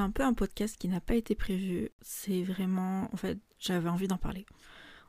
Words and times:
Un 0.00 0.10
peu 0.10 0.22
un 0.22 0.32
podcast 0.32 0.78
qui 0.78 0.88
n'a 0.88 1.00
pas 1.00 1.14
été 1.14 1.34
prévu. 1.34 1.90
C'est 2.00 2.42
vraiment. 2.42 3.08
En 3.12 3.16
fait, 3.16 3.38
j'avais 3.58 3.90
envie 3.90 4.08
d'en 4.08 4.16
parler. 4.16 4.46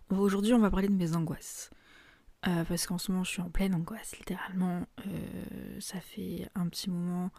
Aujourd'hui, 0.09 0.53
on 0.53 0.59
va 0.59 0.69
parler 0.69 0.89
de 0.89 0.93
mes 0.93 1.15
angoisses. 1.15 1.69
Euh, 2.47 2.65
parce 2.65 2.87
qu'en 2.87 2.97
ce 2.97 3.11
moment, 3.11 3.23
je 3.23 3.31
suis 3.31 3.41
en 3.41 3.49
pleine 3.49 3.73
angoisse, 3.73 4.17
littéralement. 4.17 4.85
Euh, 5.07 5.79
ça 5.79 6.01
fait 6.01 6.49
un 6.55 6.67
petit 6.67 6.89
moment 6.89 7.31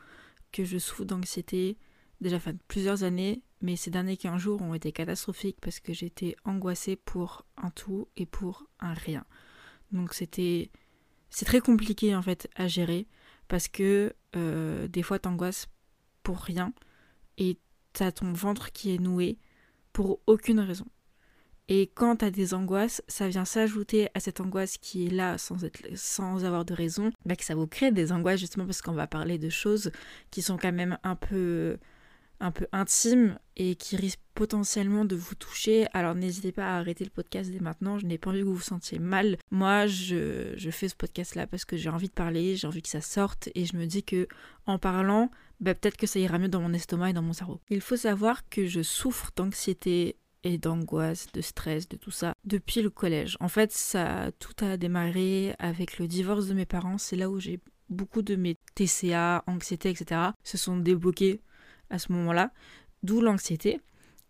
que 0.50 0.64
je 0.64 0.78
souffre 0.78 1.04
d'anxiété. 1.04 1.76
Déjà, 2.22 2.38
fait 2.38 2.56
plusieurs 2.68 3.04
années. 3.04 3.42
Mais 3.60 3.76
ces 3.76 3.90
derniers 3.90 4.16
15 4.16 4.40
jours 4.40 4.62
ont 4.62 4.72
été 4.72 4.90
catastrophiques 4.90 5.58
parce 5.60 5.78
que 5.78 5.92
j'étais 5.92 6.34
angoissée 6.44 6.96
pour 6.96 7.44
un 7.58 7.70
tout 7.70 8.08
et 8.16 8.24
pour 8.24 8.66
un 8.80 8.94
rien. 8.94 9.26
Donc, 9.92 10.14
c'était. 10.14 10.70
C'est 11.28 11.44
très 11.44 11.60
compliqué, 11.60 12.16
en 12.16 12.22
fait, 12.22 12.48
à 12.56 12.66
gérer. 12.66 13.06
Parce 13.48 13.68
que 13.68 14.14
euh, 14.36 14.88
des 14.88 15.02
fois, 15.02 15.18
t'angoisses 15.18 15.68
pour 16.22 16.38
rien 16.38 16.72
et 17.38 17.58
t'as 17.92 18.12
ton 18.12 18.32
ventre 18.32 18.72
qui 18.72 18.94
est 18.94 18.98
noué 18.98 19.38
pour 19.92 20.20
aucune 20.26 20.60
raison. 20.60 20.86
Et 21.68 21.90
quand 21.94 22.16
t'as 22.16 22.30
des 22.30 22.54
angoisses, 22.54 23.02
ça 23.08 23.28
vient 23.28 23.44
s'ajouter 23.44 24.08
à 24.14 24.20
cette 24.20 24.40
angoisse 24.40 24.78
qui 24.78 25.06
est 25.06 25.10
là 25.10 25.38
sans, 25.38 25.64
être, 25.64 25.82
sans 25.94 26.44
avoir 26.44 26.64
de 26.64 26.74
raison, 26.74 27.12
bah 27.24 27.36
que 27.36 27.44
ça 27.44 27.54
vous 27.54 27.66
crée 27.66 27.92
des 27.92 28.12
angoisses 28.12 28.40
justement 28.40 28.66
parce 28.66 28.82
qu'on 28.82 28.92
va 28.92 29.06
parler 29.06 29.38
de 29.38 29.48
choses 29.48 29.92
qui 30.30 30.42
sont 30.42 30.58
quand 30.58 30.72
même 30.72 30.98
un 31.02 31.14
peu 31.16 31.78
un 32.42 32.50
peu 32.50 32.66
intimes 32.72 33.38
et 33.56 33.76
qui 33.76 33.96
risquent 33.96 34.20
potentiellement 34.34 35.04
de 35.04 35.16
vous 35.16 35.34
toucher. 35.34 35.86
Alors 35.92 36.14
n'hésitez 36.14 36.52
pas 36.52 36.66
à 36.66 36.78
arrêter 36.78 37.04
le 37.04 37.10
podcast 37.10 37.50
dès 37.50 37.60
maintenant, 37.60 37.98
je 37.98 38.06
n'ai 38.06 38.18
pas 38.18 38.30
envie 38.30 38.40
que 38.40 38.44
vous 38.44 38.56
vous 38.56 38.60
sentiez 38.60 38.98
mal. 38.98 39.38
Moi, 39.50 39.86
je, 39.86 40.52
je 40.56 40.70
fais 40.70 40.88
ce 40.88 40.96
podcast 40.96 41.34
là 41.34 41.46
parce 41.46 41.64
que 41.64 41.76
j'ai 41.76 41.88
envie 41.88 42.08
de 42.08 42.12
parler, 42.12 42.56
j'ai 42.56 42.66
envie 42.66 42.82
que 42.82 42.88
ça 42.88 43.00
sorte 43.00 43.48
et 43.54 43.64
je 43.64 43.76
me 43.76 43.86
dis 43.86 44.02
que 44.02 44.26
en 44.66 44.78
parlant, 44.78 45.30
bah, 45.60 45.74
peut-être 45.74 45.96
que 45.96 46.06
ça 46.06 46.18
ira 46.18 46.38
mieux 46.38 46.48
dans 46.48 46.60
mon 46.60 46.72
estomac 46.72 47.10
et 47.10 47.12
dans 47.12 47.22
mon 47.22 47.32
cerveau. 47.32 47.60
Il 47.70 47.80
faut 47.80 47.96
savoir 47.96 48.48
que 48.48 48.66
je 48.66 48.82
souffre 48.82 49.30
d'anxiété 49.36 50.16
et 50.44 50.58
d'angoisse, 50.58 51.28
de 51.32 51.40
stress, 51.40 51.88
de 51.88 51.96
tout 51.96 52.10
ça 52.10 52.34
depuis 52.44 52.82
le 52.82 52.90
collège. 52.90 53.36
En 53.38 53.48
fait, 53.48 53.70
ça 53.70 54.30
tout 54.40 54.64
a 54.64 54.76
démarré 54.76 55.54
avec 55.60 56.00
le 56.00 56.08
divorce 56.08 56.48
de 56.48 56.54
mes 56.54 56.66
parents. 56.66 56.98
C'est 56.98 57.14
là 57.14 57.30
où 57.30 57.38
j'ai 57.38 57.60
beaucoup 57.88 58.22
de 58.22 58.34
mes 58.34 58.56
TCA, 58.74 59.44
anxiété, 59.46 59.90
etc. 59.90 60.20
se 60.42 60.58
sont 60.58 60.76
débloqués 60.76 61.40
à 61.92 61.98
ce 61.98 62.10
moment-là, 62.12 62.50
d'où 63.02 63.20
l'anxiété. 63.20 63.80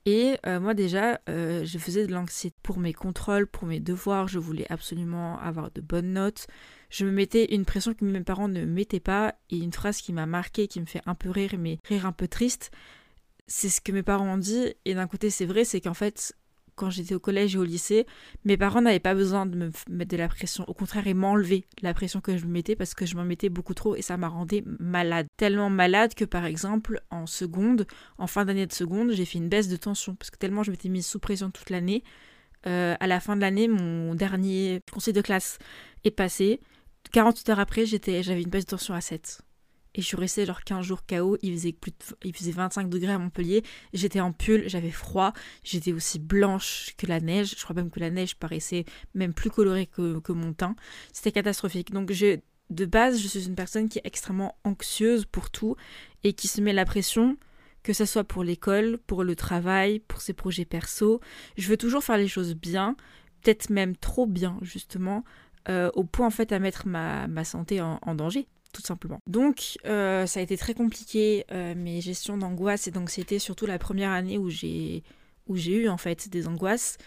Et 0.04 0.36
euh, 0.46 0.58
moi 0.58 0.74
déjà, 0.74 1.20
euh, 1.28 1.64
je 1.64 1.78
faisais 1.78 2.06
de 2.06 2.12
l'anxiété 2.12 2.56
pour 2.62 2.78
mes 2.78 2.92
contrôles, 2.92 3.46
pour 3.46 3.66
mes 3.66 3.78
devoirs, 3.78 4.26
je 4.26 4.40
voulais 4.40 4.66
absolument 4.68 5.38
avoir 5.38 5.70
de 5.70 5.80
bonnes 5.80 6.12
notes. 6.12 6.48
Je 6.90 7.04
me 7.04 7.12
mettais 7.12 7.54
une 7.54 7.64
pression 7.64 7.94
que 7.94 8.04
mes 8.04 8.20
parents 8.20 8.48
ne 8.48 8.64
mettaient 8.64 9.00
pas, 9.00 9.36
et 9.50 9.58
une 9.58 9.72
phrase 9.72 10.00
qui 10.00 10.12
m'a 10.12 10.26
marqué, 10.26 10.66
qui 10.66 10.80
me 10.80 10.86
fait 10.86 11.02
un 11.06 11.14
peu 11.14 11.30
rire, 11.30 11.54
mais 11.56 11.78
rire 11.88 12.04
un 12.04 12.12
peu 12.12 12.26
triste, 12.26 12.72
c'est 13.46 13.68
ce 13.68 13.80
que 13.80 13.92
mes 13.92 14.02
parents 14.02 14.34
ont 14.34 14.38
dit, 14.38 14.74
et 14.84 14.94
d'un 14.94 15.06
côté 15.06 15.30
c'est 15.30 15.46
vrai, 15.46 15.64
c'est 15.64 15.80
qu'en 15.80 15.94
fait, 15.94 16.34
quand 16.74 16.90
j'étais 16.90 17.14
au 17.14 17.20
collège 17.20 17.54
et 17.54 17.58
au 17.58 17.64
lycée, 17.64 18.06
mes 18.44 18.56
parents 18.56 18.80
n'avaient 18.80 19.00
pas 19.00 19.14
besoin 19.14 19.46
de 19.46 19.56
me 19.56 19.70
mettre 19.90 20.10
de 20.10 20.16
la 20.16 20.28
pression. 20.28 20.64
Au 20.68 20.74
contraire, 20.74 21.06
ils 21.06 21.14
m'enlevaient 21.14 21.64
la 21.82 21.94
pression 21.94 22.20
que 22.20 22.36
je 22.36 22.46
me 22.46 22.52
mettais 22.52 22.76
parce 22.76 22.94
que 22.94 23.06
je 23.06 23.16
m'en 23.16 23.24
mettais 23.24 23.48
beaucoup 23.48 23.74
trop 23.74 23.94
et 23.96 24.02
ça 24.02 24.16
m'a 24.16 24.28
rendu 24.28 24.62
malade. 24.78 25.26
Tellement 25.36 25.70
malade 25.70 26.14
que 26.14 26.24
par 26.24 26.44
exemple, 26.44 27.00
en 27.10 27.26
seconde, 27.26 27.86
en 28.18 28.26
fin 28.26 28.44
d'année 28.44 28.66
de 28.66 28.72
seconde, 28.72 29.12
j'ai 29.12 29.24
fait 29.24 29.38
une 29.38 29.48
baisse 29.48 29.68
de 29.68 29.76
tension 29.76 30.14
parce 30.14 30.30
que 30.30 30.38
tellement 30.38 30.62
je 30.62 30.70
m'étais 30.70 30.88
mise 30.88 31.06
sous 31.06 31.18
pression 31.18 31.50
toute 31.50 31.70
l'année. 31.70 32.02
Euh, 32.66 32.94
à 33.00 33.06
la 33.06 33.20
fin 33.20 33.36
de 33.36 33.40
l'année, 33.40 33.68
mon 33.68 34.14
dernier 34.14 34.80
conseil 34.92 35.12
de 35.12 35.20
classe 35.20 35.58
est 36.04 36.10
passé. 36.10 36.60
48 37.12 37.50
heures 37.50 37.60
après, 37.60 37.84
j'avais 37.86 38.42
une 38.42 38.48
baisse 38.48 38.64
de 38.64 38.70
tension 38.70 38.94
à 38.94 39.00
7. 39.00 39.42
Et 39.94 40.00
je 40.00 40.06
suis 40.06 40.16
restée 40.16 40.46
genre 40.46 40.62
15 40.64 40.84
jours 40.84 41.04
KO, 41.06 41.36
il 41.42 41.52
faisait, 41.52 41.72
plus 41.72 41.92
il 42.24 42.34
faisait 42.34 42.52
25 42.52 42.88
degrés 42.88 43.12
à 43.12 43.18
Montpellier, 43.18 43.62
j'étais 43.92 44.20
en 44.20 44.32
pull, 44.32 44.64
j'avais 44.66 44.90
froid, 44.90 45.32
j'étais 45.64 45.92
aussi 45.92 46.18
blanche 46.18 46.94
que 46.96 47.06
la 47.06 47.20
neige, 47.20 47.54
je 47.58 47.62
crois 47.62 47.76
même 47.76 47.90
que 47.90 48.00
la 48.00 48.10
neige 48.10 48.36
paraissait 48.36 48.86
même 49.14 49.34
plus 49.34 49.50
colorée 49.50 49.86
que, 49.86 50.32
mon 50.32 50.54
teint, 50.54 50.76
c'était 51.12 51.32
catastrophique. 51.32 51.92
Donc 51.92 52.10
de 52.70 52.84
base, 52.86 53.20
je 53.20 53.28
suis 53.28 53.46
une 53.46 53.54
personne 53.54 53.88
qui 53.88 53.98
est 53.98 54.06
extrêmement 54.06 54.56
anxieuse 54.64 55.26
pour 55.26 55.50
tout 55.50 55.76
et 56.24 56.32
qui 56.32 56.48
se 56.48 56.62
met 56.62 56.72
la 56.72 56.86
pression, 56.86 57.36
que 57.82 57.92
ce 57.92 58.06
soit 58.06 58.24
pour 58.24 58.44
l'école, 58.44 58.98
pour 59.06 59.24
le 59.24 59.36
travail, 59.36 59.98
pour 59.98 60.22
ses 60.22 60.32
projets 60.32 60.64
perso. 60.64 61.20
Je 61.58 61.68
veux 61.68 61.76
toujours 61.76 62.02
faire 62.02 62.16
les 62.16 62.28
choses 62.28 62.54
bien, 62.54 62.96
peut-être 63.42 63.68
même 63.68 63.94
trop 63.94 64.26
bien 64.26 64.56
justement, 64.62 65.22
euh, 65.68 65.90
au 65.94 66.04
point 66.04 66.26
en 66.26 66.30
fait 66.30 66.50
à 66.50 66.58
mettre 66.58 66.88
ma, 66.88 67.28
ma 67.28 67.44
santé 67.44 67.82
en 67.82 68.14
danger 68.14 68.48
tout 68.72 68.82
simplement. 68.82 69.20
Donc 69.26 69.78
euh, 69.86 70.26
ça 70.26 70.40
a 70.40 70.42
été 70.42 70.56
très 70.56 70.74
compliqué 70.74 71.44
euh, 71.52 71.74
mes 71.76 72.00
gestions 72.00 72.36
d'angoisse 72.36 72.86
et 72.86 72.90
d'anxiété, 72.90 73.38
surtout 73.38 73.66
la 73.66 73.78
première 73.78 74.10
année 74.10 74.38
où 74.38 74.50
j'ai 74.50 75.02
où 75.48 75.56
j'ai 75.56 75.82
eu 75.82 75.88
en 75.88 75.96
fait 75.96 76.28
des 76.28 76.46
angoisses 76.48 76.98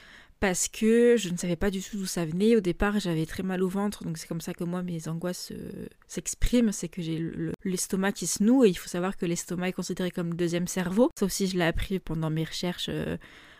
parce 0.42 0.68
que 0.68 1.16
je 1.18 1.30
ne 1.30 1.38
savais 1.38 1.56
pas 1.56 1.72
du 1.72 1.82
tout 1.82 1.98
d'où 1.98 2.06
ça 2.06 2.26
venait. 2.26 2.56
Au 2.56 2.60
départ, 2.60 3.00
j'avais 3.00 3.26
très 3.26 3.42
mal 3.42 3.64
au 3.64 3.70
ventre, 3.70 4.04
donc 4.04 4.18
c'est 4.18 4.28
comme 4.28 4.42
ça 4.42 4.54
que 4.54 4.66
moi 4.66 4.84
mes 4.84 5.08
angoisses 5.08 5.52
euh, 5.52 5.88
s'expriment, 6.08 6.72
c'est 6.72 6.90
que 6.90 7.02
j'ai 7.02 7.32
l'estomac 7.64 8.12
qui 8.12 8.28
se 8.28 8.44
noue 8.44 8.66
et 8.66 8.70
il 8.70 8.76
faut 8.76 8.90
savoir 8.90 9.18
que 9.18 9.26
l'estomac 9.26 9.70
est 9.70 9.74
considéré 9.74 10.12
comme 10.12 10.30
le 10.30 10.36
deuxième 10.36 10.68
cerveau. 10.68 11.10
Sauf 11.18 11.32
si 11.32 11.48
je 11.48 11.58
l'ai 11.58 11.64
appris 11.64 12.00
pendant 12.00 12.30
mes 12.30 12.44
recherches 12.44 12.90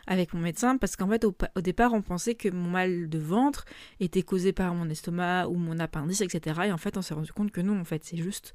avec 0.08 0.34
mon 0.34 0.42
médecin 0.42 0.78
parce 0.78 0.96
qu'en 0.96 1.10
fait 1.10 1.26
au, 1.26 1.34
départ 1.62 1.94
on 1.94 2.02
pensait 2.02 2.36
que 2.36 2.50
mon 2.50 2.70
mal 2.70 3.10
de 3.10 3.18
ventre 3.18 3.66
était 4.00 4.24
causé 4.24 4.54
par 4.54 4.74
mon 4.74 4.90
estomac 4.90 5.48
ou 5.48 5.56
mon 5.56 5.80
appendice 5.80 6.22
etc 6.22 6.62
et 6.66 6.72
en 6.72 6.78
fait 6.78 6.98
on 6.98 7.02
s'est 7.02 7.14
rendu 7.14 7.32
compte 7.32 7.52
que 7.52 7.62
non 7.62 7.80
en 7.80 7.86
fait 7.86 8.04
c'est 8.04 8.18
juste 8.18 8.54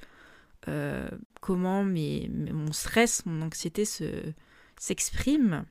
euh, 0.69 1.09
comment 1.41 1.85
mes, 1.85 2.29
mon 2.29 2.73
stress 2.73 3.25
mon 3.27 3.43
anxiété 3.43 3.85
se 3.85 4.05
s'exprime. 4.79 5.65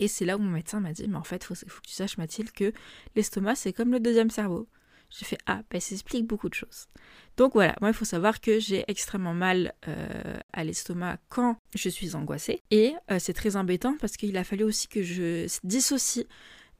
Et 0.00 0.08
c'est 0.08 0.24
là 0.24 0.36
où 0.36 0.40
mon 0.40 0.50
médecin 0.50 0.80
m'a 0.80 0.92
dit 0.92 1.06
mais 1.06 1.16
en 1.16 1.22
fait 1.22 1.44
faut, 1.44 1.54
faut 1.54 1.80
que 1.80 1.86
tu 1.86 1.92
saches 1.92 2.16
Mathilde 2.16 2.50
que 2.50 2.72
l'estomac 3.14 3.56
c'est 3.56 3.72
comme 3.72 3.92
le 3.92 4.00
deuxième 4.00 4.30
cerveau 4.30 4.68
j'ai 5.16 5.24
fait 5.24 5.38
Ah, 5.46 5.62
ben 5.70 5.80
ça 5.80 5.94
explique 5.94 6.26
beaucoup 6.26 6.48
de 6.48 6.54
choses. 6.54 6.86
Donc 7.36 7.52
voilà, 7.54 7.74
moi 7.80 7.90
il 7.90 7.94
faut 7.94 8.04
savoir 8.04 8.40
que 8.40 8.58
j'ai 8.58 8.84
extrêmement 8.88 9.34
mal 9.34 9.74
euh, 9.88 10.36
à 10.52 10.64
l'estomac 10.64 11.18
quand 11.28 11.56
je 11.74 11.88
suis 11.88 12.14
angoissée. 12.14 12.60
Et 12.70 12.94
euh, 13.10 13.18
c'est 13.18 13.32
très 13.32 13.56
embêtant 13.56 13.96
parce 14.00 14.16
qu'il 14.16 14.36
a 14.36 14.44
fallu 14.44 14.64
aussi 14.64 14.88
que 14.88 15.02
je 15.02 15.46
dissocie 15.64 16.26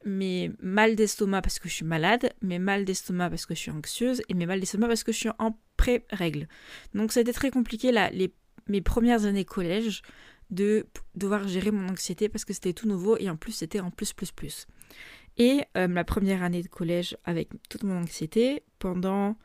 mes 0.05 0.51
mal 0.59 0.95
d'estomac 0.95 1.41
parce 1.41 1.59
que 1.59 1.69
je 1.69 1.75
suis 1.75 1.85
malade, 1.85 2.33
mes 2.41 2.59
mal 2.59 2.85
d'estomac 2.85 3.29
parce 3.29 3.45
que 3.45 3.55
je 3.55 3.59
suis 3.59 3.71
anxieuse 3.71 4.21
et 4.29 4.33
mes 4.33 4.45
mal 4.45 4.59
d'estomac 4.59 4.87
parce 4.87 5.03
que 5.03 5.11
je 5.11 5.17
suis 5.17 5.29
en 5.39 5.57
pré-règle. 5.77 6.47
Donc 6.93 7.11
c'était 7.11 7.33
très 7.33 7.51
compliqué 7.51 7.91
là, 7.91 8.09
les, 8.11 8.33
mes 8.67 8.81
premières 8.81 9.25
années 9.25 9.45
collège 9.45 10.01
de 10.49 10.85
devoir 11.15 11.47
gérer 11.47 11.71
mon 11.71 11.89
anxiété 11.89 12.29
parce 12.29 12.45
que 12.45 12.53
c'était 12.53 12.73
tout 12.73 12.87
nouveau 12.87 13.17
et 13.17 13.29
en 13.29 13.37
plus 13.37 13.53
c'était 13.53 13.79
en 13.79 13.91
plus 13.91 14.13
plus 14.13 14.31
plus. 14.31 14.67
Et 15.37 15.63
euh, 15.77 15.87
la 15.87 16.03
première 16.03 16.43
année 16.43 16.61
de 16.61 16.67
collège, 16.67 17.17
avec 17.25 17.49
toute 17.69 17.83
mon 17.83 18.01
anxiété, 18.01 18.63
pendant 18.79 19.35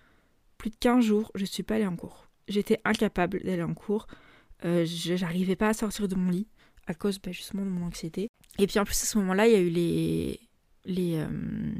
plus 0.59 0.71
de 0.71 0.77
15 0.77 1.05
jours, 1.05 1.31
je 1.35 1.43
ne 1.43 1.47
suis 1.47 1.63
pas 1.63 1.77
allée 1.77 1.87
en 1.87 1.97
cours. 1.97 2.29
J'étais 2.49 2.81
incapable 2.85 3.41
d'aller 3.43 3.63
en 3.63 3.75
cours. 3.75 4.07
Euh, 4.65 4.85
je 4.85 5.15
n'arrivais 5.15 5.57
pas 5.57 5.69
à 5.69 5.75
sortir 5.75 6.09
de 6.09 6.15
mon 6.15 6.31
lit 6.31 6.49
à 6.87 6.95
cause 6.95 7.19
bah, 7.21 7.33
justement 7.33 7.65
de 7.65 7.71
mon 7.71 7.87
anxiété. 7.87 8.31
Et 8.59 8.67
puis 8.67 8.79
en 8.79 8.85
plus, 8.85 9.01
à 9.03 9.07
ce 9.07 9.19
moment-là, 9.19 9.47
il 9.47 9.53
y 9.53 9.57
a 9.57 9.61
eu 9.61 9.69
les, 9.69 10.41
les, 10.85 11.19
euh, 11.19 11.73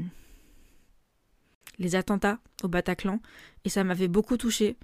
les 1.77 1.95
attentats 1.95 2.39
au 2.63 2.67
Bataclan. 2.67 3.19
Et 3.65 3.69
ça 3.69 3.83
m'avait 3.83 4.07
beaucoup 4.07 4.37
touchée. 4.37 4.77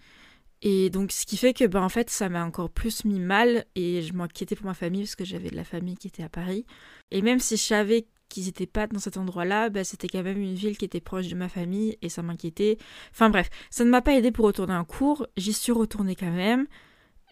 Et 0.61 0.89
donc, 0.89 1.11
ce 1.11 1.25
qui 1.25 1.37
fait 1.37 1.53
que, 1.53 1.65
ben, 1.65 1.83
en 1.83 1.89
fait, 1.89 2.09
ça 2.09 2.27
m'a 2.27 2.43
encore 2.43 2.71
plus 2.71 3.05
mis 3.05 3.19
mal 3.19 3.65
et 3.75 4.01
je 4.01 4.13
m'inquiétais 4.13 4.55
pour 4.55 4.65
ma 4.65 4.73
famille 4.73 5.03
parce 5.03 5.15
que 5.15 5.25
j'avais 5.25 5.49
de 5.49 5.55
la 5.55 5.63
famille 5.63 5.95
qui 5.95 6.07
était 6.07 6.23
à 6.23 6.29
Paris. 6.29 6.65
Et 7.11 7.21
même 7.21 7.39
si 7.39 7.55
je 7.55 7.61
savais 7.61 8.07
qu'ils 8.35 8.45
n'étaient 8.45 8.67
pas 8.67 8.85
dans 8.87 8.99
cet 8.99 9.15
endroit-là, 9.15 9.69
bah, 9.69 9.85
c'était 9.85 10.09
quand 10.09 10.21
même 10.21 10.41
une 10.41 10.55
ville 10.55 10.77
qui 10.77 10.83
était 10.83 10.99
proche 10.99 11.29
de 11.29 11.35
ma 11.35 11.47
famille 11.47 11.97
et 12.01 12.09
ça 12.09 12.21
m'inquiétait. 12.21 12.77
Enfin 13.11 13.29
bref, 13.29 13.49
ça 13.69 13.85
ne 13.85 13.89
m'a 13.89 14.01
pas 14.01 14.13
aidé 14.13 14.31
pour 14.31 14.45
retourner 14.45 14.73
en 14.73 14.83
cours, 14.83 15.25
j'y 15.37 15.53
suis 15.53 15.71
retournée 15.71 16.15
quand 16.15 16.31
même. 16.31 16.67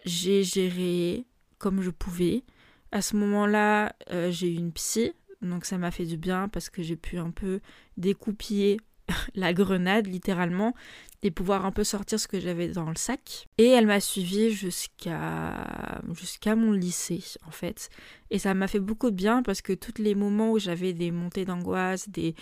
J'ai 0.06 0.42
géré 0.42 1.26
comme 1.58 1.82
je 1.82 1.90
pouvais. 1.90 2.42
À 2.90 3.02
ce 3.02 3.16
moment-là, 3.16 3.94
euh, 4.10 4.30
j'ai 4.30 4.50
eu 4.50 4.56
une 4.56 4.72
psy, 4.72 5.12
donc 5.42 5.66
ça 5.66 5.76
m'a 5.76 5.90
fait 5.90 6.06
du 6.06 6.16
bien 6.16 6.48
parce 6.48 6.70
que 6.70 6.82
j'ai 6.82 6.96
pu 6.96 7.18
un 7.18 7.30
peu 7.30 7.60
découpiller 7.98 8.80
la 9.34 9.52
grenade 9.52 10.06
littéralement 10.06 10.74
et 11.22 11.30
pouvoir 11.30 11.64
un 11.64 11.72
peu 11.72 11.84
sortir 11.84 12.20
ce 12.20 12.28
que 12.28 12.38
j'avais 12.38 12.68
dans 12.68 12.88
le 12.88 12.96
sac. 12.96 13.46
Et 13.56 13.68
elle 13.68 13.86
m'a 13.86 14.00
suivi 14.00 14.50
jusqu'à 14.50 16.00
jusqu'à 16.12 16.54
mon 16.54 16.72
lycée 16.72 17.22
en 17.46 17.50
fait. 17.50 17.88
Et 18.30 18.38
ça 18.38 18.52
m'a 18.54 18.68
fait 18.68 18.80
beaucoup 18.80 19.10
de 19.10 19.16
bien 19.16 19.42
parce 19.42 19.62
que 19.62 19.72
tous 19.72 20.02
les 20.02 20.14
moments 20.14 20.52
où 20.52 20.58
j'avais 20.58 20.92
des 20.92 21.10
montées 21.10 21.46
d'angoisse, 21.46 22.08
des, 22.10 22.34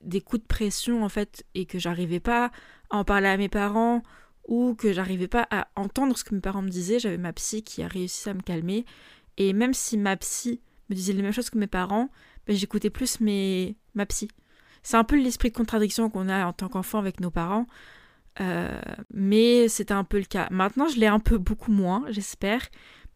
des 0.00 0.20
coups 0.20 0.42
de 0.42 0.46
pression 0.46 1.04
en 1.04 1.08
fait 1.08 1.44
et 1.54 1.66
que 1.66 1.78
j'arrivais 1.78 2.20
pas 2.20 2.52
à 2.90 2.98
en 2.98 3.04
parler 3.04 3.28
à 3.28 3.36
mes 3.36 3.48
parents 3.48 4.02
ou 4.46 4.74
que 4.74 4.92
j'arrivais 4.92 5.28
pas 5.28 5.46
à 5.50 5.68
entendre 5.76 6.16
ce 6.16 6.24
que 6.24 6.34
mes 6.34 6.40
parents 6.40 6.62
me 6.62 6.70
disaient, 6.70 6.98
j'avais 6.98 7.18
ma 7.18 7.32
psy 7.32 7.62
qui 7.62 7.82
a 7.82 7.88
réussi 7.88 8.28
à 8.28 8.34
me 8.34 8.42
calmer. 8.42 8.84
Et 9.36 9.52
même 9.52 9.74
si 9.74 9.96
ma 9.96 10.16
psy 10.16 10.60
me 10.88 10.94
disait 10.94 11.12
les 11.12 11.22
mêmes 11.22 11.32
choses 11.32 11.50
que 11.50 11.58
mes 11.58 11.66
parents, 11.66 12.10
ben, 12.46 12.56
j'écoutais 12.56 12.90
plus 12.90 13.20
mes, 13.20 13.76
ma 13.94 14.06
psy. 14.06 14.28
C'est 14.82 14.96
un 14.96 15.04
peu 15.04 15.16
l'esprit 15.16 15.50
de 15.50 15.56
contradiction 15.56 16.10
qu'on 16.10 16.28
a 16.28 16.46
en 16.46 16.52
tant 16.52 16.68
qu'enfant 16.68 16.98
avec 16.98 17.20
nos 17.20 17.30
parents. 17.30 17.66
Euh, 18.40 18.80
mais 19.12 19.68
c'était 19.68 19.94
un 19.94 20.04
peu 20.04 20.18
le 20.18 20.24
cas. 20.24 20.48
Maintenant, 20.50 20.88
je 20.88 20.98
l'ai 20.98 21.06
un 21.06 21.18
peu 21.18 21.38
beaucoup 21.38 21.72
moins, 21.72 22.04
j'espère. 22.08 22.62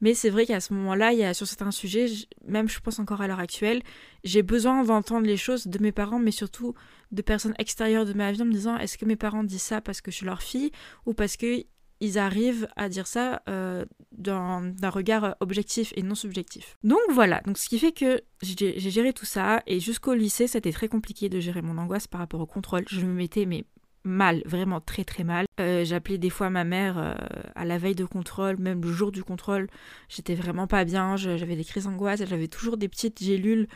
Mais 0.00 0.12
c'est 0.12 0.28
vrai 0.28 0.44
qu'à 0.44 0.60
ce 0.60 0.74
moment-là, 0.74 1.12
il 1.12 1.34
sur 1.34 1.46
certains 1.46 1.70
sujets, 1.70 2.06
même 2.46 2.68
je 2.68 2.78
pense 2.80 2.98
encore 2.98 3.22
à 3.22 3.28
l'heure 3.28 3.38
actuelle, 3.38 3.80
j'ai 4.22 4.42
besoin 4.42 4.84
d'entendre 4.84 5.26
les 5.26 5.36
choses 5.36 5.66
de 5.66 5.78
mes 5.78 5.92
parents, 5.92 6.18
mais 6.18 6.30
surtout 6.30 6.74
de 7.12 7.22
personnes 7.22 7.54
extérieures 7.58 8.04
de 8.04 8.12
ma 8.12 8.32
vie 8.32 8.42
en 8.42 8.44
me 8.44 8.52
disant 8.52 8.76
est-ce 8.76 8.98
que 8.98 9.06
mes 9.06 9.16
parents 9.16 9.44
disent 9.44 9.62
ça 9.62 9.80
parce 9.80 10.00
que 10.00 10.10
je 10.10 10.16
suis 10.16 10.26
leur 10.26 10.42
fille 10.42 10.72
ou 11.06 11.14
parce 11.14 11.36
que 11.36 11.64
ils 12.04 12.18
arrivent 12.18 12.68
à 12.76 12.88
dire 12.88 13.06
ça 13.06 13.42
euh, 13.48 13.84
d'un 14.12 14.90
regard 14.90 15.36
objectif 15.40 15.92
et 15.96 16.02
non 16.02 16.14
subjectif. 16.14 16.76
Donc 16.84 17.00
voilà, 17.10 17.40
donc 17.46 17.58
ce 17.58 17.68
qui 17.68 17.78
fait 17.78 17.92
que 17.92 18.22
j'ai 18.42 18.78
géré 18.78 19.12
tout 19.12 19.24
ça 19.24 19.62
et 19.66 19.80
jusqu'au 19.80 20.14
lycée, 20.14 20.46
c'était 20.46 20.72
très 20.72 20.88
compliqué 20.88 21.28
de 21.28 21.40
gérer 21.40 21.62
mon 21.62 21.78
angoisse 21.78 22.06
par 22.06 22.20
rapport 22.20 22.40
au 22.40 22.46
contrôle. 22.46 22.84
Je 22.88 23.00
me 23.00 23.12
mettais 23.12 23.46
mais 23.46 23.64
mal, 24.04 24.42
vraiment 24.44 24.80
très 24.80 25.04
très 25.04 25.24
mal. 25.24 25.46
Euh, 25.60 25.84
j'appelais 25.84 26.18
des 26.18 26.30
fois 26.30 26.50
ma 26.50 26.64
mère 26.64 26.98
euh, 26.98 27.14
à 27.54 27.64
la 27.64 27.78
veille 27.78 27.94
de 27.94 28.04
contrôle, 28.04 28.58
même 28.58 28.82
le 28.82 28.92
jour 28.92 29.10
du 29.10 29.24
contrôle, 29.24 29.68
j'étais 30.08 30.34
vraiment 30.34 30.66
pas 30.66 30.84
bien, 30.84 31.16
j'avais 31.16 31.56
des 31.56 31.64
crises 31.64 31.84
d'angoisse, 31.84 32.22
j'avais 32.24 32.48
toujours 32.48 32.76
des 32.76 32.88
petites 32.88 33.22
gélules 33.22 33.66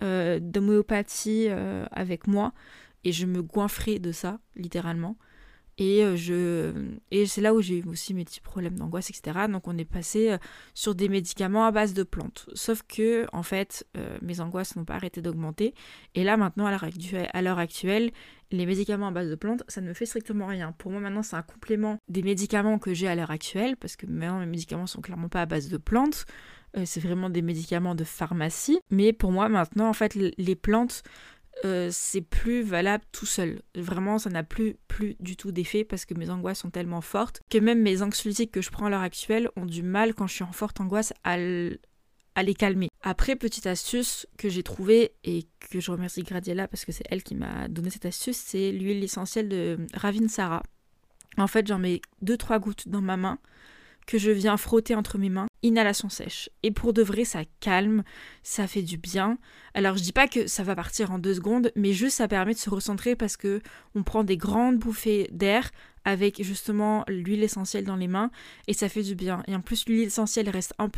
d'homéopathie 0.00 1.48
avec 1.90 2.28
moi 2.28 2.52
et 3.04 3.12
je 3.12 3.26
me 3.26 3.42
goinfrais 3.42 3.98
de 3.98 4.12
ça, 4.12 4.38
littéralement. 4.54 5.16
Et, 5.78 6.02
euh, 6.02 6.16
je, 6.16 6.72
et 7.12 7.26
c'est 7.26 7.40
là 7.40 7.54
où 7.54 7.62
j'ai 7.62 7.78
eu 7.78 7.84
aussi 7.88 8.12
mes 8.12 8.24
petits 8.24 8.40
problèmes 8.40 8.76
d'angoisse, 8.76 9.10
etc. 9.10 9.46
Donc 9.48 9.68
on 9.68 9.78
est 9.78 9.84
passé 9.84 10.32
euh, 10.32 10.38
sur 10.74 10.96
des 10.96 11.08
médicaments 11.08 11.64
à 11.64 11.70
base 11.70 11.94
de 11.94 12.02
plantes. 12.02 12.48
Sauf 12.54 12.82
que, 12.82 13.26
en 13.32 13.44
fait, 13.44 13.86
euh, 13.96 14.18
mes 14.20 14.40
angoisses 14.40 14.74
n'ont 14.74 14.84
pas 14.84 14.96
arrêté 14.96 15.22
d'augmenter. 15.22 15.74
Et 16.16 16.24
là, 16.24 16.36
maintenant, 16.36 16.66
à 16.66 17.42
l'heure 17.42 17.58
actuelle, 17.58 18.10
les 18.50 18.66
médicaments 18.66 19.08
à 19.08 19.10
base 19.12 19.30
de 19.30 19.36
plantes, 19.36 19.62
ça 19.68 19.80
ne 19.80 19.86
me 19.86 19.94
fait 19.94 20.06
strictement 20.06 20.46
rien. 20.46 20.72
Pour 20.72 20.90
moi, 20.90 21.00
maintenant, 21.00 21.22
c'est 21.22 21.36
un 21.36 21.42
complément 21.42 21.98
des 22.08 22.22
médicaments 22.22 22.80
que 22.80 22.92
j'ai 22.92 23.06
à 23.06 23.14
l'heure 23.14 23.30
actuelle, 23.30 23.76
parce 23.76 23.94
que 23.94 24.06
maintenant, 24.06 24.40
mes 24.40 24.46
médicaments 24.46 24.86
sont 24.86 25.00
clairement 25.00 25.28
pas 25.28 25.42
à 25.42 25.46
base 25.46 25.68
de 25.68 25.76
plantes. 25.76 26.24
c'est 26.84 27.00
vraiment 27.00 27.30
des 27.30 27.42
médicaments 27.42 27.94
de 27.94 28.04
pharmacie. 28.04 28.80
Mais 28.90 29.12
pour 29.12 29.30
moi, 29.30 29.48
maintenant, 29.48 29.88
en 29.88 29.92
fait, 29.92 30.14
les 30.14 30.56
plantes 30.56 31.02
euh, 31.64 31.88
c'est 31.92 32.20
plus 32.20 32.62
valable 32.62 33.04
tout 33.12 33.26
seul. 33.26 33.62
Vraiment, 33.74 34.18
ça 34.18 34.30
n'a 34.30 34.42
plus, 34.42 34.76
plus 34.86 35.16
du 35.20 35.36
tout 35.36 35.52
d'effet 35.52 35.84
parce 35.84 36.04
que 36.04 36.14
mes 36.14 36.30
angoisses 36.30 36.60
sont 36.60 36.70
tellement 36.70 37.00
fortes 37.00 37.40
que 37.50 37.58
même 37.58 37.82
mes 37.82 38.02
anxiolytiques 38.02 38.52
que 38.52 38.62
je 38.62 38.70
prends 38.70 38.86
à 38.86 38.90
l'heure 38.90 39.00
actuelle 39.00 39.48
ont 39.56 39.66
du 39.66 39.82
mal 39.82 40.14
quand 40.14 40.26
je 40.26 40.34
suis 40.34 40.44
en 40.44 40.52
forte 40.52 40.80
angoisse 40.80 41.12
à, 41.24 41.36
à 42.34 42.42
les 42.42 42.54
calmer. 42.54 42.88
Après, 43.02 43.36
petite 43.36 43.66
astuce 43.66 44.26
que 44.36 44.48
j'ai 44.48 44.62
trouvée 44.62 45.12
et 45.24 45.46
que 45.70 45.80
je 45.80 45.90
remercie 45.90 46.22
Gradiela 46.22 46.68
parce 46.68 46.84
que 46.84 46.92
c'est 46.92 47.04
elle 47.10 47.22
qui 47.22 47.34
m'a 47.34 47.68
donné 47.68 47.90
cette 47.90 48.06
astuce, 48.06 48.36
c'est 48.36 48.72
l'huile 48.72 49.02
essentielle 49.02 49.48
de 49.48 49.78
Ravinsara. 49.94 50.62
En 51.36 51.46
fait, 51.46 51.66
j'en 51.66 51.78
mets 51.78 52.00
2-3 52.24 52.60
gouttes 52.60 52.88
dans 52.88 53.00
ma 53.00 53.16
main 53.16 53.38
que 54.08 54.16
je 54.16 54.30
viens 54.30 54.56
frotter 54.56 54.94
entre 54.94 55.18
mes 55.18 55.28
mains, 55.28 55.48
inhalation 55.62 56.08
sèche. 56.08 56.48
Et 56.62 56.70
pour 56.70 56.94
de 56.94 57.02
vrai, 57.02 57.26
ça 57.26 57.42
calme, 57.60 58.04
ça 58.42 58.66
fait 58.66 58.80
du 58.80 58.96
bien. 58.96 59.36
Alors 59.74 59.98
je 59.98 60.02
dis 60.02 60.12
pas 60.12 60.26
que 60.26 60.46
ça 60.46 60.62
va 60.62 60.74
partir 60.74 61.10
en 61.12 61.18
deux 61.18 61.34
secondes, 61.34 61.70
mais 61.76 61.92
juste 61.92 62.16
ça 62.16 62.26
permet 62.26 62.54
de 62.54 62.58
se 62.58 62.70
recentrer 62.70 63.16
parce 63.16 63.36
que 63.36 63.60
on 63.94 64.02
prend 64.02 64.24
des 64.24 64.38
grandes 64.38 64.78
bouffées 64.78 65.28
d'air 65.30 65.70
avec 66.06 66.42
justement 66.42 67.04
l'huile 67.06 67.42
essentielle 67.42 67.84
dans 67.84 67.96
les 67.96 68.08
mains 68.08 68.30
et 68.66 68.72
ça 68.72 68.88
fait 68.88 69.02
du 69.02 69.14
bien. 69.14 69.42
Et 69.46 69.54
en 69.54 69.60
plus 69.60 69.86
l'huile 69.86 70.06
essentielle 70.06 70.48
reste 70.48 70.72
un 70.78 70.88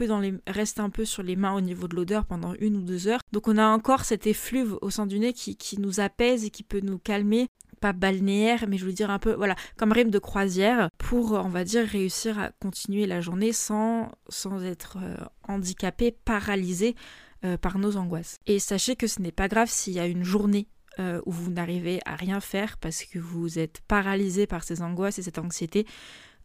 peu 0.91 1.05
sur 1.05 1.25
les 1.25 1.35
mains 1.35 1.55
au 1.55 1.61
niveau 1.61 1.89
de 1.89 1.97
l'odeur 1.97 2.25
pendant 2.27 2.55
une 2.61 2.77
ou 2.77 2.83
deux 2.83 3.09
heures. 3.09 3.23
Donc 3.33 3.49
on 3.49 3.59
a 3.59 3.67
encore 3.67 4.05
cet 4.05 4.29
effluve 4.29 4.79
au 4.83 4.91
sein 4.91 5.07
du 5.07 5.19
nez 5.19 5.33
qui 5.33 5.81
nous 5.81 5.99
apaise 5.99 6.45
et 6.45 6.51
qui 6.51 6.63
peut 6.63 6.81
nous 6.81 6.99
calmer 6.99 7.49
pas 7.81 7.93
balnéaire, 7.93 8.67
mais 8.69 8.79
je 8.79 8.85
veux 8.85 8.93
dire 8.93 9.11
un 9.11 9.19
peu, 9.19 9.33
voilà, 9.33 9.57
comme 9.77 9.93
rime 9.93 10.11
de 10.11 10.19
croisière, 10.19 10.91
pour, 10.99 11.33
on 11.33 11.49
va 11.49 11.65
dire, 11.65 11.87
réussir 11.87 12.39
à 12.39 12.51
continuer 12.61 13.07
la 13.07 13.21
journée 13.21 13.53
sans, 13.53 14.13
sans 14.29 14.63
être 14.63 14.99
euh, 15.03 15.17
handicapé, 15.49 16.13
paralysé 16.13 16.95
euh, 17.45 17.57
par 17.57 17.79
nos 17.79 17.97
angoisses. 17.97 18.39
Et 18.47 18.59
sachez 18.59 18.97
que 18.97 19.07
ce 19.07 19.21
n'est 19.21 19.33
pas 19.33 19.49
grave 19.49 19.69
s'il 19.69 19.95
y 19.95 19.99
a 19.99 20.07
une 20.07 20.25
journée 20.25 20.69
euh, 20.99 21.21
où 21.25 21.33
vous 21.33 21.51
n'arrivez 21.51 22.01
à 22.05 22.15
rien 22.17 22.41
faire 22.41 22.77
parce 22.79 23.05
que 23.05 23.19
vous 23.19 23.59
êtes 23.59 23.81
paralysé 23.89 24.47
par 24.47 24.63
ces 24.63 24.83
angoisses 24.83 25.19
et 25.19 25.23
cette 25.23 25.39
anxiété. 25.39 25.87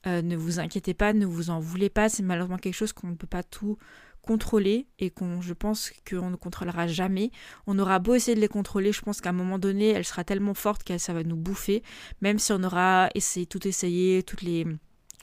ne 0.05 0.35
vous 0.35 0.59
inquiétez 0.59 0.93
pas, 0.93 1.13
ne 1.13 1.25
vous 1.25 1.49
en 1.49 1.59
voulez 1.59 1.89
pas, 1.89 2.09
c'est 2.09 2.23
malheureusement 2.23 2.57
quelque 2.57 2.75
chose 2.75 2.93
qu'on 2.93 3.07
ne 3.07 3.15
peut 3.15 3.27
pas 3.27 3.43
tout 3.43 3.77
contrôler 4.25 4.87
et 4.99 5.09
qu'on 5.09 5.41
je 5.41 5.53
pense 5.53 5.91
qu'on 6.09 6.29
ne 6.29 6.35
contrôlera 6.35 6.87
jamais. 6.87 7.31
On 7.67 7.79
aura 7.79 7.99
beau 7.99 8.15
essayer 8.15 8.35
de 8.35 8.41
les 8.41 8.47
contrôler, 8.47 8.91
je 8.91 9.01
pense 9.01 9.21
qu'à 9.21 9.29
un 9.29 9.33
moment 9.33 9.59
donné, 9.59 9.89
elle 9.89 10.05
sera 10.05 10.23
tellement 10.23 10.53
forte 10.53 10.83
que 10.83 10.97
ça 10.97 11.13
va 11.13 11.23
nous 11.23 11.37
bouffer, 11.37 11.83
même 12.21 12.39
si 12.39 12.51
on 12.51 12.63
aura 12.63 13.09
essayé 13.15 13.45
tout 13.45 13.65
essayé, 13.67 14.23
toutes 14.23 14.41
les 14.41 14.65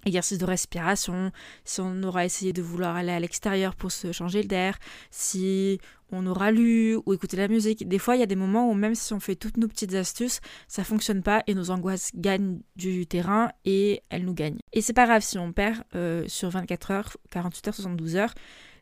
exercices 0.05 0.39
de 0.39 0.45
respiration, 0.45 1.31
si 1.65 1.81
on 1.81 2.03
aura 2.03 2.25
essayé 2.25 2.53
de 2.53 2.63
vouloir 2.63 2.97
aller 2.97 3.13
à 3.13 3.21
l'extérieur 3.21 3.75
pour 3.77 3.93
se 3.93 4.13
changer 4.13 4.43
d'air, 4.43 4.79
si 5.11 5.79
on 6.11 6.27
aura 6.27 6.51
lu 6.51 6.97
ou 7.07 7.15
écouté 7.15 7.37
la 7.37 7.49
musique. 7.49 7.89
Des 7.89 7.99
fois, 7.99 8.17
il 8.17 8.21
y 8.21 8.23
a 8.23 8.27
des 8.27 8.37
moments 8.37 8.71
où 8.71 8.75
même 8.75 8.95
si 8.95 9.13
on 9.15 9.21
fait 9.21 9.37
toutes 9.37 9.57
nos 9.57 9.69
petites 9.69 9.95
astuces, 9.95 10.41
ça 10.69 10.85
fonctionne 10.85 11.23
pas 11.23 11.43
et 11.47 11.55
nos 11.55 11.71
angoisses 11.71 12.11
gagnent 12.15 12.61
du 12.77 13.07
terrain 13.07 13.51
et 13.65 14.03
elles 14.11 14.25
nous 14.25 14.35
gagnent. 14.35 14.59
Et 14.73 14.83
c'est 14.83 14.93
pas 14.93 15.07
grave 15.07 15.23
si 15.23 15.39
on 15.39 15.53
perd 15.53 15.83
euh, 15.95 16.25
sur 16.29 16.51
24 16.51 16.91
heures, 16.91 17.17
48 17.31 17.69
heures, 17.69 17.75
72 17.75 18.17
heures. 18.17 18.35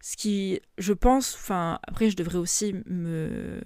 Ce 0.02 0.16
qui, 0.16 0.60
je 0.78 0.92
pense, 0.92 1.34
enfin, 1.34 1.78
après, 1.82 2.10
je 2.10 2.16
devrais 2.16 2.38
aussi 2.38 2.74
me 2.86 3.60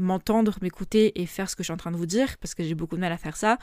m'entendre, 0.00 0.56
m'écouter 0.62 1.20
et 1.20 1.26
faire 1.26 1.50
ce 1.50 1.54
que 1.54 1.62
je 1.62 1.66
suis 1.66 1.72
en 1.74 1.76
train 1.76 1.90
de 1.90 1.96
vous 1.96 2.06
dire, 2.06 2.38
parce 2.38 2.54
que 2.54 2.64
j'ai 2.64 2.74
beaucoup 2.74 2.96
de 2.96 3.00
mal 3.00 3.12
à 3.12 3.18
faire 3.18 3.36
ça. 3.36 3.58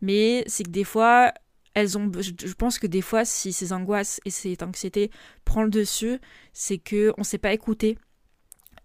Mais 0.00 0.44
c'est 0.46 0.62
que 0.62 0.70
des 0.70 0.84
fois, 0.84 1.32
elles 1.74 1.98
ont, 1.98 2.10
je 2.20 2.52
pense 2.54 2.78
que 2.78 2.86
des 2.86 3.02
fois, 3.02 3.24
si 3.24 3.52
ces 3.52 3.72
angoisses 3.72 4.20
et 4.24 4.30
cette 4.30 4.62
anxiété 4.62 5.10
prennent 5.44 5.64
le 5.64 5.70
dessus, 5.70 6.18
c'est 6.52 6.78
que 6.78 7.12
on 7.18 7.24
s'est 7.24 7.38
pas 7.38 7.52
écouté 7.52 7.98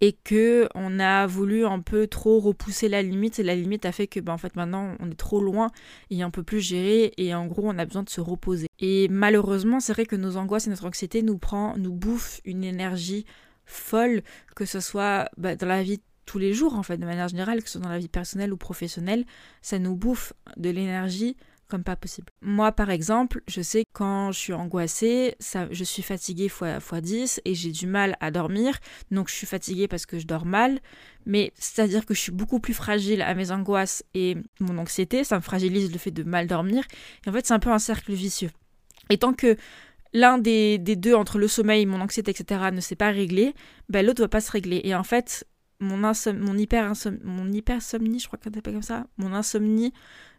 et 0.01 0.13
que 0.13 0.67
on 0.75 0.99
a 0.99 1.25
voulu 1.27 1.65
un 1.65 1.79
peu 1.79 2.07
trop 2.07 2.39
repousser 2.39 2.89
la 2.89 3.01
limite. 3.01 3.39
Et 3.39 3.43
la 3.43 3.55
limite 3.55 3.85
a 3.85 3.91
fait 3.91 4.07
que 4.07 4.19
ben, 4.19 4.33
en 4.33 4.37
fait 4.37 4.55
maintenant 4.55 4.95
on 4.99 5.09
est 5.09 5.17
trop 5.17 5.41
loin 5.41 5.71
et 6.09 6.23
on 6.23 6.31
peut 6.31 6.43
plus 6.43 6.61
gérer 6.61 7.13
et 7.17 7.33
en 7.33 7.45
gros 7.47 7.63
on 7.65 7.77
a 7.77 7.85
besoin 7.85 8.03
de 8.03 8.09
se 8.09 8.21
reposer. 8.21 8.67
Et 8.79 9.07
malheureusement 9.09 9.79
c'est 9.79 9.93
vrai 9.93 10.05
que 10.05 10.15
nos 10.15 10.37
angoisses 10.37 10.67
et 10.67 10.69
notre 10.69 10.85
anxiété 10.85 11.21
nous 11.21 11.37
prend 11.37 11.77
nous 11.77 11.93
bouffent 11.93 12.41
une 12.45 12.63
énergie 12.63 13.25
folle 13.65 14.21
que 14.55 14.65
ce 14.65 14.79
soit 14.79 15.29
bah, 15.37 15.55
dans 15.55 15.67
la 15.67 15.81
vie 15.81 15.99
tous 16.25 16.39
les 16.39 16.53
jours 16.53 16.75
en 16.75 16.83
fait 16.83 16.97
de 16.97 17.05
manière 17.05 17.27
générale 17.27 17.61
que 17.61 17.69
ce 17.69 17.73
soit 17.73 17.81
dans 17.81 17.89
la 17.89 17.99
vie 17.99 18.07
personnelle 18.07 18.53
ou 18.53 18.57
professionnelle. 18.57 19.25
Ça 19.61 19.79
nous 19.79 19.95
bouffe 19.95 20.33
de 20.57 20.69
l'énergie 20.69 21.37
comme 21.67 21.83
pas 21.83 21.95
possible. 21.95 22.27
Moi, 22.41 22.71
par 22.71 22.89
exemple, 22.89 23.41
je 23.47 23.61
sais 23.61 23.83
quand 23.93 24.31
je 24.31 24.39
suis 24.39 24.53
angoissée, 24.53 25.35
ça, 25.39 25.67
je 25.71 25.83
suis 25.83 26.03
fatiguée 26.03 26.49
fois, 26.49 26.79
fois 26.79 27.01
10 27.01 27.41
et 27.45 27.55
j'ai 27.55 27.71
du 27.71 27.87
mal 27.87 28.15
à 28.19 28.31
dormir. 28.31 28.77
Donc, 29.11 29.29
je 29.29 29.35
suis 29.35 29.47
fatiguée 29.47 29.87
parce 29.87 30.05
que 30.05 30.19
je 30.19 30.27
dors 30.27 30.45
mal. 30.45 30.79
Mais 31.25 31.51
c'est-à-dire 31.55 32.05
que 32.05 32.13
je 32.13 32.19
suis 32.19 32.31
beaucoup 32.31 32.59
plus 32.59 32.73
fragile 32.73 33.21
à 33.21 33.33
mes 33.33 33.51
angoisses 33.51 34.03
et 34.13 34.37
mon 34.59 34.77
anxiété. 34.77 35.23
Ça 35.23 35.37
me 35.37 35.41
fragilise 35.41 35.91
le 35.91 35.97
fait 35.97 36.11
de 36.11 36.23
mal 36.23 36.47
dormir. 36.47 36.83
Et 37.25 37.29
en 37.29 37.33
fait, 37.33 37.45
c'est 37.45 37.53
un 37.53 37.59
peu 37.59 37.71
un 37.71 37.79
cercle 37.79 38.13
vicieux. 38.13 38.51
Et 39.09 39.17
tant 39.17 39.33
que 39.33 39.57
l'un 40.13 40.37
des, 40.37 40.77
deux, 40.77 41.13
entre 41.13 41.37
le 41.37 41.47
sommeil, 41.47 41.85
mon 41.85 42.01
anxiété, 42.01 42.31
etc., 42.31 42.69
ne 42.71 42.79
s'est 42.79 42.95
pas 42.95 43.11
réglé, 43.11 43.53
ben, 43.89 44.05
l'autre 44.05 44.21
ne 44.21 44.25
va 44.25 44.29
pas 44.29 44.41
se 44.41 44.51
régler. 44.51 44.81
Et 44.83 44.95
en 44.95 45.03
fait, 45.03 45.45
mon, 45.85 46.57
hyper 46.57 46.93
je 46.93 48.27
crois 48.27 48.39
qu'on 48.39 48.51
pas 48.51 48.71
comme 48.71 48.81
ça, 48.81 49.07
mon 49.17 49.33
insomnie 49.33 49.93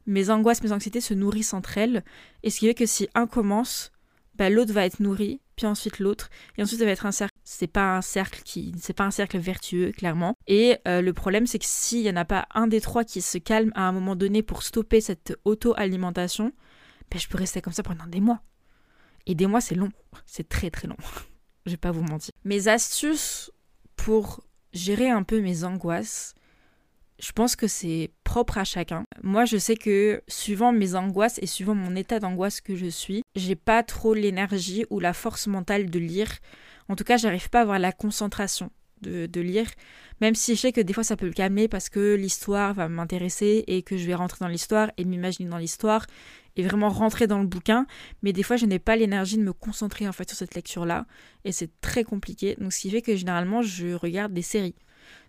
mes 0.06 0.30
angoisses, 0.30 0.62
mes 0.62 0.72
anxiétés 0.72 1.00
se 1.00 1.14
nourrissent 1.14 1.54
entre 1.54 1.78
elles. 1.78 2.04
Et 2.42 2.50
ce 2.50 2.60
qui 2.60 2.66
fait 2.66 2.74
que 2.74 2.86
si 2.86 3.08
un 3.14 3.26
commence, 3.26 3.92
bah, 4.36 4.50
l'autre 4.50 4.72
va 4.72 4.86
être 4.86 5.00
nourri, 5.00 5.40
puis 5.56 5.66
ensuite 5.66 5.98
l'autre, 5.98 6.30
et 6.56 6.62
ensuite 6.62 6.78
ça 6.78 6.84
va 6.84 6.92
être 6.92 7.06
un 7.06 7.12
cercle. 7.12 7.34
C'est 7.44 7.66
pas 7.66 7.96
un 7.96 8.02
cercle 8.02 8.42
qui, 8.44 8.74
c'est 8.80 8.92
pas 8.92 9.04
un 9.04 9.10
cercle 9.10 9.38
vertueux 9.38 9.92
clairement. 9.92 10.34
Et 10.46 10.78
euh, 10.86 11.00
le 11.00 11.12
problème 11.12 11.46
c'est 11.46 11.58
que 11.58 11.64
s'il 11.66 12.02
y 12.02 12.10
en 12.10 12.16
a 12.16 12.24
pas 12.24 12.46
un 12.54 12.66
des 12.66 12.80
trois 12.80 13.04
qui 13.04 13.22
se 13.22 13.38
calme 13.38 13.72
à 13.74 13.82
un 13.82 13.92
moment 13.92 14.16
donné 14.16 14.42
pour 14.42 14.62
stopper 14.62 15.00
cette 15.00 15.36
auto-alimentation, 15.44 16.52
bah, 17.10 17.18
je 17.18 17.28
peux 17.28 17.38
rester 17.38 17.60
comme 17.60 17.72
ça 17.72 17.82
pendant 17.82 18.06
des 18.06 18.20
mois. 18.20 18.40
Et 19.26 19.34
des 19.34 19.46
mois 19.46 19.60
c'est 19.60 19.74
long, 19.74 19.90
c'est 20.24 20.48
très 20.48 20.70
très 20.70 20.88
long. 20.88 20.96
je 21.66 21.72
vais 21.72 21.76
pas 21.76 21.92
vous 21.92 22.02
mentir. 22.02 22.32
Mes 22.44 22.68
astuces 22.68 23.50
pour 23.96 24.45
gérer 24.76 25.10
un 25.10 25.22
peu 25.22 25.40
mes 25.40 25.64
angoisses, 25.64 26.34
je 27.18 27.32
pense 27.32 27.56
que 27.56 27.66
c'est 27.66 28.10
propre 28.24 28.58
à 28.58 28.64
chacun. 28.64 29.04
Moi, 29.22 29.46
je 29.46 29.56
sais 29.56 29.76
que 29.76 30.22
suivant 30.28 30.72
mes 30.72 30.94
angoisses 30.94 31.38
et 31.40 31.46
suivant 31.46 31.74
mon 31.74 31.96
état 31.96 32.20
d'angoisse 32.20 32.60
que 32.60 32.76
je 32.76 32.86
suis, 32.86 33.22
j'ai 33.34 33.56
pas 33.56 33.82
trop 33.82 34.14
l'énergie 34.14 34.84
ou 34.90 35.00
la 35.00 35.14
force 35.14 35.46
mentale 35.46 35.90
de 35.90 35.98
lire. 35.98 36.30
En 36.88 36.96
tout 36.96 37.04
cas, 37.04 37.16
j'arrive 37.16 37.48
pas 37.48 37.60
à 37.60 37.62
avoir 37.62 37.78
la 37.78 37.92
concentration 37.92 38.70
de, 39.02 39.40
lire, 39.40 39.68
même 40.20 40.34
si 40.34 40.54
je 40.54 40.60
sais 40.60 40.72
que 40.72 40.80
des 40.80 40.92
fois 40.92 41.04
ça 41.04 41.16
peut 41.16 41.26
me 41.26 41.32
calmer 41.32 41.68
parce 41.68 41.88
que 41.88 42.14
l'histoire 42.14 42.74
va 42.74 42.88
m'intéresser 42.88 43.64
et 43.66 43.82
que 43.82 43.96
je 43.96 44.06
vais 44.06 44.14
rentrer 44.14 44.38
dans 44.40 44.48
l'histoire 44.48 44.90
et 44.96 45.04
m'imaginer 45.04 45.48
dans 45.48 45.58
l'histoire 45.58 46.06
et 46.56 46.62
vraiment 46.62 46.88
rentrer 46.88 47.26
dans 47.26 47.38
le 47.38 47.46
bouquin. 47.46 47.86
Mais 48.22 48.32
des 48.32 48.42
fois, 48.42 48.56
je 48.56 48.66
n'ai 48.66 48.78
pas 48.78 48.96
l'énergie 48.96 49.36
de 49.36 49.42
me 49.42 49.52
concentrer 49.52 50.08
en 50.08 50.12
fait 50.12 50.28
sur 50.28 50.38
cette 50.38 50.54
lecture-là 50.54 51.06
et 51.44 51.52
c'est 51.52 51.70
très 51.80 52.04
compliqué. 52.04 52.56
Donc, 52.58 52.72
ce 52.72 52.80
qui 52.80 52.90
fait 52.90 53.02
que 53.02 53.14
généralement, 53.14 53.62
je 53.62 53.94
regarde 53.94 54.32
des 54.32 54.42
séries 54.42 54.74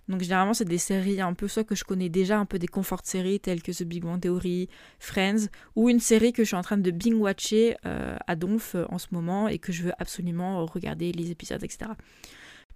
Donc 0.08 0.22
généralement 0.22 0.54
c'est 0.54 0.66
des 0.66 0.78
séries 0.78 1.20
un 1.20 1.34
peu 1.34 1.48
soit 1.48 1.66
que 1.66 1.76
je 1.76 1.84
connais 1.84 2.10
déjà, 2.10 2.40
un 2.40 2.46
peu 2.46 2.60
des 2.60 2.68
confort 2.68 3.02
séries 3.04 3.40
telles 3.40 3.62
que 3.62 3.72
The 3.72 3.84
Big 3.84 4.04
Bang 4.04 4.22
Theory, 4.22 4.70
Friends, 5.00 5.48
ou 5.76 5.90
une 5.90 6.00
série 6.00 6.32
que 6.32 6.44
je 6.44 6.48
suis 6.48 6.56
en 6.56 6.64
train 6.64 6.78
de 6.78 6.92
bing-watcher 6.92 7.76
euh, 7.86 8.16
à 8.26 8.36
Donf 8.36 8.76
euh, 8.76 8.86
en 8.90 8.98
ce 8.98 9.08
moment 9.12 9.48
et 9.48 9.60
que 9.60 9.72
je 9.72 9.84
veux 9.84 9.94
absolument 10.00 10.66
regarder 10.66 11.12
les 11.12 11.32
épisodes, 11.32 11.64
etc. 11.64 11.92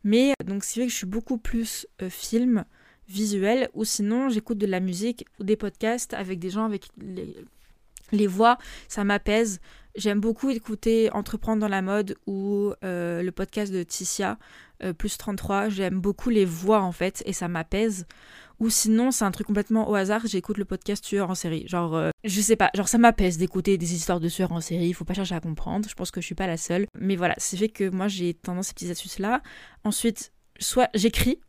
Mais 0.03 0.33
donc 0.45 0.63
c'est 0.63 0.79
vrai 0.79 0.87
que 0.87 0.91
je 0.91 0.97
suis 0.97 1.07
beaucoup 1.07 1.37
plus 1.37 1.87
film, 2.09 2.65
visuel, 3.07 3.69
ou 3.73 3.85
sinon 3.85 4.29
j'écoute 4.29 4.57
de 4.57 4.65
la 4.65 4.79
musique 4.79 5.25
ou 5.39 5.43
des 5.43 5.55
podcasts 5.55 6.13
avec 6.13 6.39
des 6.39 6.49
gens 6.49 6.65
avec 6.65 6.87
les, 6.97 7.35
les 8.11 8.27
voix, 8.27 8.57
ça 8.87 9.03
m'apaise. 9.03 9.59
J'aime 9.95 10.21
beaucoup 10.21 10.49
écouter 10.49 11.11
Entreprendre 11.11 11.59
dans 11.61 11.67
la 11.67 11.81
mode 11.81 12.15
ou 12.25 12.71
euh, 12.83 13.21
le 13.21 13.31
podcast 13.31 13.73
de 13.73 13.83
Ticia, 13.83 14.37
euh, 14.83 14.93
plus 14.93 15.17
33. 15.17 15.69
J'aime 15.69 15.99
beaucoup 15.99 16.29
les 16.29 16.45
voix 16.45 16.81
en 16.81 16.91
fait 16.91 17.21
et 17.25 17.33
ça 17.33 17.47
m'apaise. 17.47 18.05
Ou 18.61 18.69
sinon, 18.69 19.09
c'est 19.09 19.25
un 19.25 19.31
truc 19.31 19.47
complètement 19.47 19.89
au 19.89 19.95
hasard, 19.95 20.21
j'écoute 20.27 20.59
le 20.59 20.65
podcast 20.65 21.03
Tueur 21.03 21.31
en 21.31 21.35
série. 21.35 21.67
Genre, 21.67 21.95
euh, 21.95 22.11
je 22.23 22.39
sais 22.39 22.55
pas, 22.55 22.69
genre 22.75 22.87
ça 22.87 22.99
m'apaise 22.99 23.39
d'écouter 23.39 23.79
des 23.79 23.95
histoires 23.95 24.19
de 24.19 24.29
tueurs 24.29 24.51
en 24.51 24.61
série, 24.61 24.85
il 24.87 24.93
faut 24.93 25.03
pas 25.03 25.15
chercher 25.15 25.33
à 25.33 25.39
comprendre, 25.39 25.89
je 25.89 25.95
pense 25.95 26.11
que 26.11 26.21
je 26.21 26.27
suis 26.27 26.35
pas 26.35 26.45
la 26.45 26.57
seule. 26.57 26.85
Mais 26.99 27.15
voilà, 27.15 27.33
c'est 27.39 27.57
fait 27.57 27.69
que 27.69 27.89
moi 27.89 28.07
j'ai 28.07 28.35
tendance 28.35 28.67
à 28.67 28.69
ces 28.69 28.73
petites 28.75 28.91
astuces 28.91 29.17
là. 29.17 29.41
Ensuite, 29.83 30.31
soit 30.59 30.89
j'écris, 30.93 31.39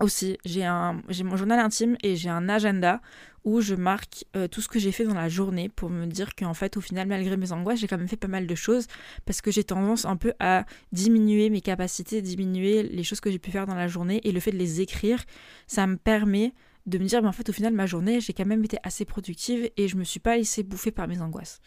aussi, 0.00 0.38
j'ai 0.44 0.64
mon 0.64 1.36
journal 1.36 1.58
intime 1.58 1.96
et 2.02 2.16
j'ai 2.16 2.28
un 2.28 2.48
agenda 2.48 3.00
où 3.44 3.60
je 3.60 3.74
marque 3.74 4.26
euh, 4.36 4.46
tout 4.46 4.60
ce 4.60 4.68
que 4.68 4.78
j'ai 4.78 4.92
fait 4.92 5.04
dans 5.04 5.14
la 5.14 5.28
journée 5.28 5.68
pour 5.68 5.90
me 5.90 6.06
dire 6.06 6.34
qu'en 6.34 6.54
fait, 6.54 6.76
au 6.76 6.80
final, 6.80 7.08
malgré 7.08 7.36
mes 7.36 7.52
angoisses, 7.52 7.80
j'ai 7.80 7.86
quand 7.86 7.98
même 7.98 8.08
fait 8.08 8.16
pas 8.16 8.28
mal 8.28 8.46
de 8.46 8.54
choses 8.54 8.86
parce 9.24 9.40
que 9.40 9.50
j'ai 9.50 9.64
tendance 9.64 10.04
un 10.04 10.16
peu 10.16 10.32
à 10.38 10.66
diminuer 10.92 11.50
mes 11.50 11.60
capacités, 11.60 12.20
diminuer 12.20 12.82
les 12.82 13.02
choses 13.04 13.20
que 13.20 13.30
j'ai 13.30 13.38
pu 13.38 13.50
faire 13.50 13.66
dans 13.66 13.74
la 13.74 13.88
journée 13.88 14.20
et 14.24 14.32
le 14.32 14.40
fait 14.40 14.50
de 14.50 14.58
les 14.58 14.80
écrire, 14.80 15.24
ça 15.66 15.86
me 15.86 15.96
permet 15.96 16.52
de 16.86 16.98
me 16.98 17.04
dire, 17.04 17.22
mais 17.22 17.28
en 17.28 17.32
fait, 17.32 17.48
au 17.48 17.52
final, 17.52 17.72
ma 17.72 17.86
journée, 17.86 18.20
j'ai 18.20 18.32
quand 18.32 18.46
même 18.46 18.64
été 18.64 18.78
assez 18.82 19.04
productive 19.04 19.70
et 19.76 19.88
je 19.88 19.96
me 19.96 20.04
suis 20.04 20.20
pas 20.20 20.36
laissée 20.36 20.62
bouffer 20.62 20.90
par 20.90 21.08
mes 21.08 21.20
angoisses. 21.20 21.60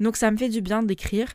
Donc 0.00 0.16
ça 0.16 0.30
me 0.30 0.36
fait 0.36 0.48
du 0.48 0.60
bien 0.60 0.82
d'écrire. 0.82 1.28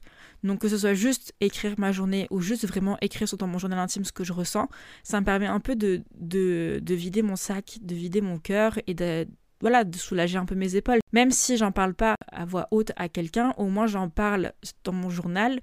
Donc 0.44 0.60
que 0.60 0.68
ce 0.68 0.78
soit 0.78 0.94
juste 0.94 1.34
écrire 1.42 1.76
ma 1.78 1.92
journée 1.92 2.28
ou 2.32 2.40
juste 2.42 2.68
vraiment 2.68 2.98
écrire 3.02 3.28
dans 3.38 3.48
mon 3.48 3.58
journal 3.58 3.80
intime 3.80 4.06
ce 4.06 4.12
que 4.12 4.24
je 4.24 4.34
ressens, 4.34 4.70
ça 5.04 5.20
me 5.20 5.26
permet 5.26 5.48
un 5.48 5.60
peu 5.60 5.76
de, 5.76 6.04
de, 6.16 6.80
de 6.82 6.96
vider 6.96 7.22
mon 7.22 7.36
sac, 7.36 7.78
de 7.82 7.96
vider 7.96 8.22
mon 8.22 8.40
cœur 8.40 8.80
et 8.88 8.94
de, 8.94 9.28
voilà, 9.62 9.84
de 9.84 9.98
soulager 9.98 10.38
un 10.38 10.46
peu 10.46 10.56
mes 10.56 10.76
épaules. 10.76 11.00
Même 11.14 11.32
si 11.32 11.58
j'en 11.58 11.72
parle 11.72 11.94
pas 11.94 12.16
à 12.32 12.46
voix 12.46 12.68
haute 12.72 12.92
à 12.96 13.10
quelqu'un, 13.10 13.54
au 13.58 13.68
moins 13.68 13.88
j'en 13.88 14.10
parle 14.10 14.54
dans 14.84 14.94
mon 14.94 15.10
journal 15.10 15.60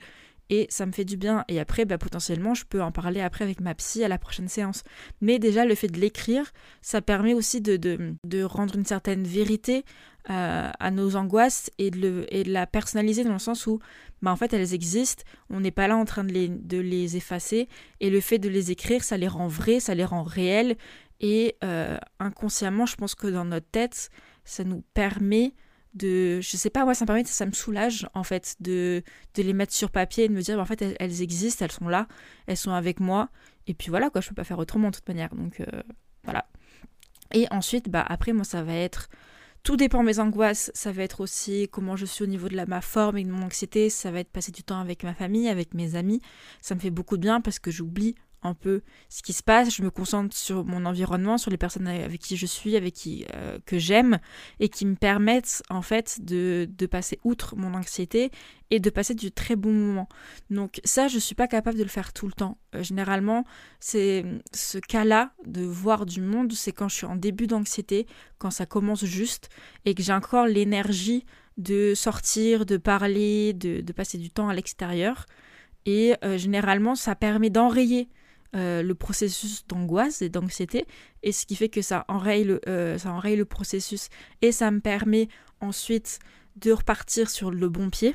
et 0.52 0.66
ça 0.68 0.84
me 0.84 0.92
fait 0.92 1.06
du 1.06 1.16
bien. 1.16 1.46
Et 1.48 1.58
après, 1.58 1.86
bah, 1.86 1.96
potentiellement, 1.96 2.52
je 2.52 2.66
peux 2.66 2.82
en 2.82 2.92
parler 2.92 3.22
après 3.22 3.42
avec 3.42 3.62
ma 3.62 3.74
psy 3.74 4.04
à 4.04 4.08
la 4.08 4.18
prochaine 4.18 4.48
séance. 4.48 4.84
Mais 5.22 5.38
déjà, 5.38 5.64
le 5.64 5.74
fait 5.74 5.88
de 5.88 5.98
l'écrire, 5.98 6.52
ça 6.82 7.00
permet 7.00 7.32
aussi 7.32 7.62
de, 7.62 7.78
de, 7.78 8.14
de 8.26 8.42
rendre 8.42 8.76
une 8.76 8.84
certaine 8.84 9.24
vérité 9.24 9.86
euh, 10.28 10.70
à 10.78 10.90
nos 10.90 11.16
angoisses 11.16 11.70
et 11.78 11.90
de, 11.90 12.26
la 12.46 12.66
personnaliser 12.66 13.24
dans 13.24 13.32
le 13.32 13.38
sens 13.38 13.66
où, 13.66 13.78
bah, 14.20 14.30
en 14.30 14.36
fait, 14.36 14.52
elles 14.52 14.74
existent, 14.74 15.24
on 15.48 15.60
n'est 15.60 15.70
pas 15.70 15.88
là 15.88 15.96
en 15.96 16.04
train 16.04 16.22
de 16.22 16.32
les, 16.32 16.48
de 16.48 16.78
les 16.78 17.16
effacer, 17.16 17.66
et 18.00 18.10
le 18.10 18.20
fait 18.20 18.38
de 18.38 18.50
les 18.50 18.70
écrire, 18.70 19.02
ça 19.04 19.16
les 19.16 19.28
rend 19.28 19.48
vraies, 19.48 19.80
ça 19.80 19.94
les 19.94 20.04
rend 20.04 20.22
réelles, 20.22 20.76
et 21.20 21.56
euh, 21.64 21.96
inconsciemment, 22.20 22.84
je 22.84 22.96
pense 22.96 23.14
que 23.14 23.26
dans 23.26 23.46
notre 23.46 23.70
tête, 23.70 24.10
ça 24.44 24.64
nous 24.64 24.84
permet 24.92 25.54
de 25.94 26.40
je 26.40 26.56
sais 26.56 26.70
pas 26.70 26.84
moi 26.84 26.94
ça 26.94 27.04
me 27.04 27.06
permet 27.06 27.24
ça 27.24 27.46
me 27.46 27.52
soulage 27.52 28.08
en 28.14 28.24
fait 28.24 28.56
de, 28.60 29.02
de 29.34 29.42
les 29.42 29.52
mettre 29.52 29.72
sur 29.72 29.90
papier 29.90 30.24
et 30.24 30.28
de 30.28 30.32
me 30.32 30.40
dire 30.40 30.56
bah, 30.56 30.62
en 30.62 30.66
fait 30.66 30.82
elles, 30.98 31.22
existent 31.22 31.64
elles 31.64 31.72
sont 31.72 31.88
là 31.88 32.08
elles 32.46 32.56
sont 32.56 32.72
avec 32.72 33.00
moi. 33.00 33.28
Et 33.66 33.74
puis 33.74 33.90
voilà 33.90 34.10
quoi 34.10 34.20
je 34.20 34.28
peux 34.28 34.34
pas 34.34 34.44
faire 34.44 34.58
autrement 34.58 34.90
de 34.90 34.96
toute 34.96 35.08
manière. 35.08 35.34
Donc 35.34 35.60
euh, 35.60 35.82
voilà. 36.24 36.46
Et 37.32 37.46
ensuite 37.50 37.88
bah 37.88 38.04
après 38.06 38.32
moi 38.32 38.44
ça 38.44 38.62
va 38.62 38.74
être 38.74 39.08
tout 39.62 39.76
dépend 39.76 40.00
de 40.00 40.06
mes 40.06 40.18
angoisses, 40.18 40.72
ça 40.74 40.90
va 40.90 41.02
être 41.02 41.20
aussi 41.20 41.68
comment 41.70 41.94
je 41.94 42.04
suis 42.04 42.24
au 42.24 42.26
niveau 42.26 42.48
de 42.48 42.56
la, 42.56 42.66
ma 42.66 42.80
forme 42.80 43.18
et 43.18 43.24
de 43.24 43.30
mon 43.30 43.44
anxiété, 43.44 43.90
ça 43.90 44.10
va 44.10 44.18
être 44.18 44.30
passer 44.30 44.50
du 44.50 44.64
temps 44.64 44.80
avec 44.80 45.04
ma 45.04 45.14
famille, 45.14 45.48
avec 45.48 45.72
mes 45.74 45.94
amis, 45.94 46.20
ça 46.60 46.74
me 46.74 46.80
fait 46.80 46.90
beaucoup 46.90 47.16
de 47.16 47.22
bien 47.22 47.40
parce 47.40 47.60
que 47.60 47.70
j'oublie 47.70 48.16
un 48.42 48.54
peu 48.54 48.82
ce 49.08 49.22
qui 49.22 49.32
se 49.32 49.42
passe, 49.42 49.74
je 49.74 49.82
me 49.82 49.90
concentre 49.90 50.36
sur 50.36 50.64
mon 50.64 50.84
environnement, 50.84 51.38
sur 51.38 51.50
les 51.50 51.56
personnes 51.56 51.86
avec 51.86 52.20
qui 52.20 52.36
je 52.36 52.46
suis, 52.46 52.76
avec 52.76 52.94
qui 52.94 53.24
euh, 53.34 53.58
que 53.66 53.78
j'aime 53.78 54.18
et 54.60 54.68
qui 54.68 54.84
me 54.86 54.96
permettent 54.96 55.62
en 55.70 55.82
fait 55.82 56.18
de, 56.24 56.68
de, 56.70 56.86
passer 56.86 57.18
outre 57.24 57.56
mon 57.56 57.74
anxiété 57.74 58.30
et 58.70 58.80
de 58.80 58.90
passer 58.90 59.14
du 59.14 59.30
très 59.30 59.56
bon 59.56 59.72
moment. 59.72 60.08
Donc 60.50 60.80
ça, 60.84 61.08
je 61.08 61.18
suis 61.18 61.34
pas 61.34 61.46
capable 61.46 61.78
de 61.78 61.82
le 61.82 61.88
faire 61.88 62.12
tout 62.12 62.26
le 62.26 62.32
temps. 62.32 62.58
Euh, 62.74 62.82
généralement, 62.82 63.44
c'est 63.80 64.24
ce 64.52 64.78
cas-là 64.78 65.32
de 65.46 65.62
voir 65.62 66.06
du 66.06 66.20
monde, 66.20 66.52
c'est 66.52 66.72
quand 66.72 66.88
je 66.88 66.96
suis 66.96 67.06
en 67.06 67.16
début 67.16 67.46
d'anxiété, 67.46 68.06
quand 68.38 68.50
ça 68.50 68.66
commence 68.66 69.04
juste 69.04 69.48
et 69.84 69.94
que 69.94 70.02
j'ai 70.02 70.12
encore 70.12 70.46
l'énergie 70.46 71.24
de 71.58 71.94
sortir, 71.94 72.66
de 72.66 72.76
parler, 72.76 73.52
de, 73.52 73.80
de 73.82 73.92
passer 73.92 74.18
du 74.18 74.30
temps 74.30 74.48
à 74.48 74.54
l'extérieur. 74.54 75.26
Et 75.84 76.14
euh, 76.24 76.38
généralement, 76.38 76.94
ça 76.94 77.14
permet 77.14 77.50
d'enrayer 77.50 78.08
euh, 78.54 78.82
le 78.82 78.94
processus 78.94 79.66
d'angoisse 79.66 80.22
et 80.22 80.28
d'anxiété, 80.28 80.86
et 81.22 81.32
ce 81.32 81.46
qui 81.46 81.56
fait 81.56 81.68
que 81.68 81.82
ça 81.82 82.04
enraye, 82.08 82.44
le, 82.44 82.60
euh, 82.68 82.96
le 82.96 83.44
processus 83.44 84.08
et 84.42 84.52
ça 84.52 84.70
me 84.70 84.80
permet 84.80 85.28
ensuite 85.60 86.18
de 86.56 86.72
repartir 86.72 87.30
sur 87.30 87.50
le 87.50 87.68
bon 87.68 87.88
pied 87.90 88.14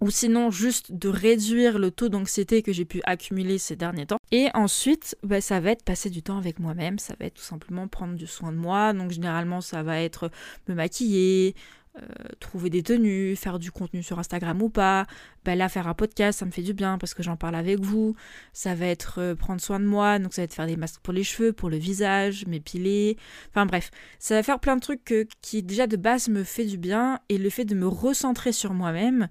ou 0.00 0.10
sinon 0.10 0.50
juste 0.50 0.92
de 0.92 1.08
réduire 1.08 1.78
le 1.78 1.90
taux 1.90 2.08
d'anxiété 2.08 2.62
que 2.62 2.72
j'ai 2.72 2.86
pu 2.86 3.00
accumuler 3.04 3.58
ces 3.58 3.76
derniers 3.76 4.06
temps. 4.06 4.16
Et 4.32 4.48
ensuite, 4.54 5.16
bah, 5.22 5.40
ça 5.40 5.60
va 5.60 5.72
être 5.72 5.84
passer 5.84 6.08
du 6.08 6.22
temps 6.22 6.38
avec 6.38 6.58
moi-même, 6.58 6.98
ça 6.98 7.14
va 7.20 7.26
être 7.26 7.34
tout 7.34 7.42
simplement 7.42 7.86
prendre 7.86 8.14
du 8.14 8.26
soin 8.26 8.50
de 8.50 8.56
moi. 8.56 8.92
Donc 8.92 9.10
généralement, 9.10 9.60
ça 9.60 9.82
va 9.82 10.00
être 10.00 10.30
me 10.68 10.74
maquiller, 10.74 11.54
euh, 12.00 12.28
trouver 12.40 12.70
des 12.70 12.82
tenues, 12.82 13.36
faire 13.36 13.58
du 13.58 13.70
contenu 13.70 14.02
sur 14.02 14.18
Instagram 14.18 14.62
ou 14.62 14.70
pas. 14.70 15.06
Ben 15.44 15.56
là, 15.56 15.68
faire 15.68 15.88
un 15.88 15.94
podcast, 15.94 16.38
ça 16.38 16.46
me 16.46 16.50
fait 16.50 16.62
du 16.62 16.72
bien 16.72 16.98
parce 16.98 17.14
que 17.14 17.22
j'en 17.22 17.36
parle 17.36 17.54
avec 17.54 17.80
vous. 17.80 18.14
Ça 18.52 18.74
va 18.74 18.86
être 18.86 19.20
euh, 19.20 19.34
prendre 19.34 19.60
soin 19.60 19.80
de 19.80 19.84
moi, 19.84 20.18
donc 20.18 20.34
ça 20.34 20.42
va 20.42 20.44
être 20.44 20.54
faire 20.54 20.66
des 20.66 20.76
masques 20.76 21.00
pour 21.02 21.12
les 21.12 21.24
cheveux, 21.24 21.52
pour 21.52 21.70
le 21.70 21.76
visage, 21.76 22.46
m'épiler. 22.46 23.16
Enfin 23.50 23.66
bref, 23.66 23.90
ça 24.18 24.34
va 24.34 24.42
faire 24.42 24.60
plein 24.60 24.76
de 24.76 24.80
trucs 24.80 25.28
qui 25.40 25.62
déjà 25.62 25.86
de 25.86 25.96
base 25.96 26.28
me 26.28 26.44
fait 26.44 26.64
du 26.64 26.78
bien 26.78 27.20
et 27.28 27.38
le 27.38 27.50
fait 27.50 27.64
de 27.64 27.74
me 27.74 27.86
recentrer 27.86 28.52
sur 28.52 28.74
moi-même 28.74 29.28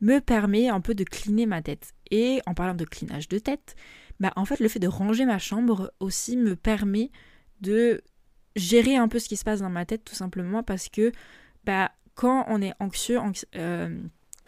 me 0.00 0.18
permet 0.18 0.68
un 0.68 0.80
peu 0.80 0.94
de 0.94 1.04
cleaner 1.04 1.46
ma 1.46 1.62
tête. 1.62 1.92
Et 2.10 2.40
en 2.46 2.54
parlant 2.54 2.74
de 2.74 2.84
clinage 2.84 3.28
de 3.28 3.38
tête, 3.38 3.76
bah 4.20 4.32
en 4.36 4.44
fait 4.44 4.60
le 4.60 4.68
fait 4.68 4.78
de 4.78 4.88
ranger 4.88 5.24
ma 5.24 5.38
chambre 5.38 5.92
aussi 6.00 6.36
me 6.36 6.56
permet 6.56 7.10
de 7.60 8.02
gérer 8.56 8.96
un 8.96 9.08
peu 9.08 9.18
ce 9.18 9.28
qui 9.28 9.36
se 9.36 9.44
passe 9.44 9.60
dans 9.60 9.70
ma 9.70 9.86
tête 9.86 10.04
tout 10.04 10.14
simplement 10.14 10.62
parce 10.62 10.88
que 10.88 11.12
bah 11.64 11.90
quand 12.14 12.44
on 12.48 12.60
est 12.60 12.72
anxieux, 12.80 13.18
euh, 13.56 13.98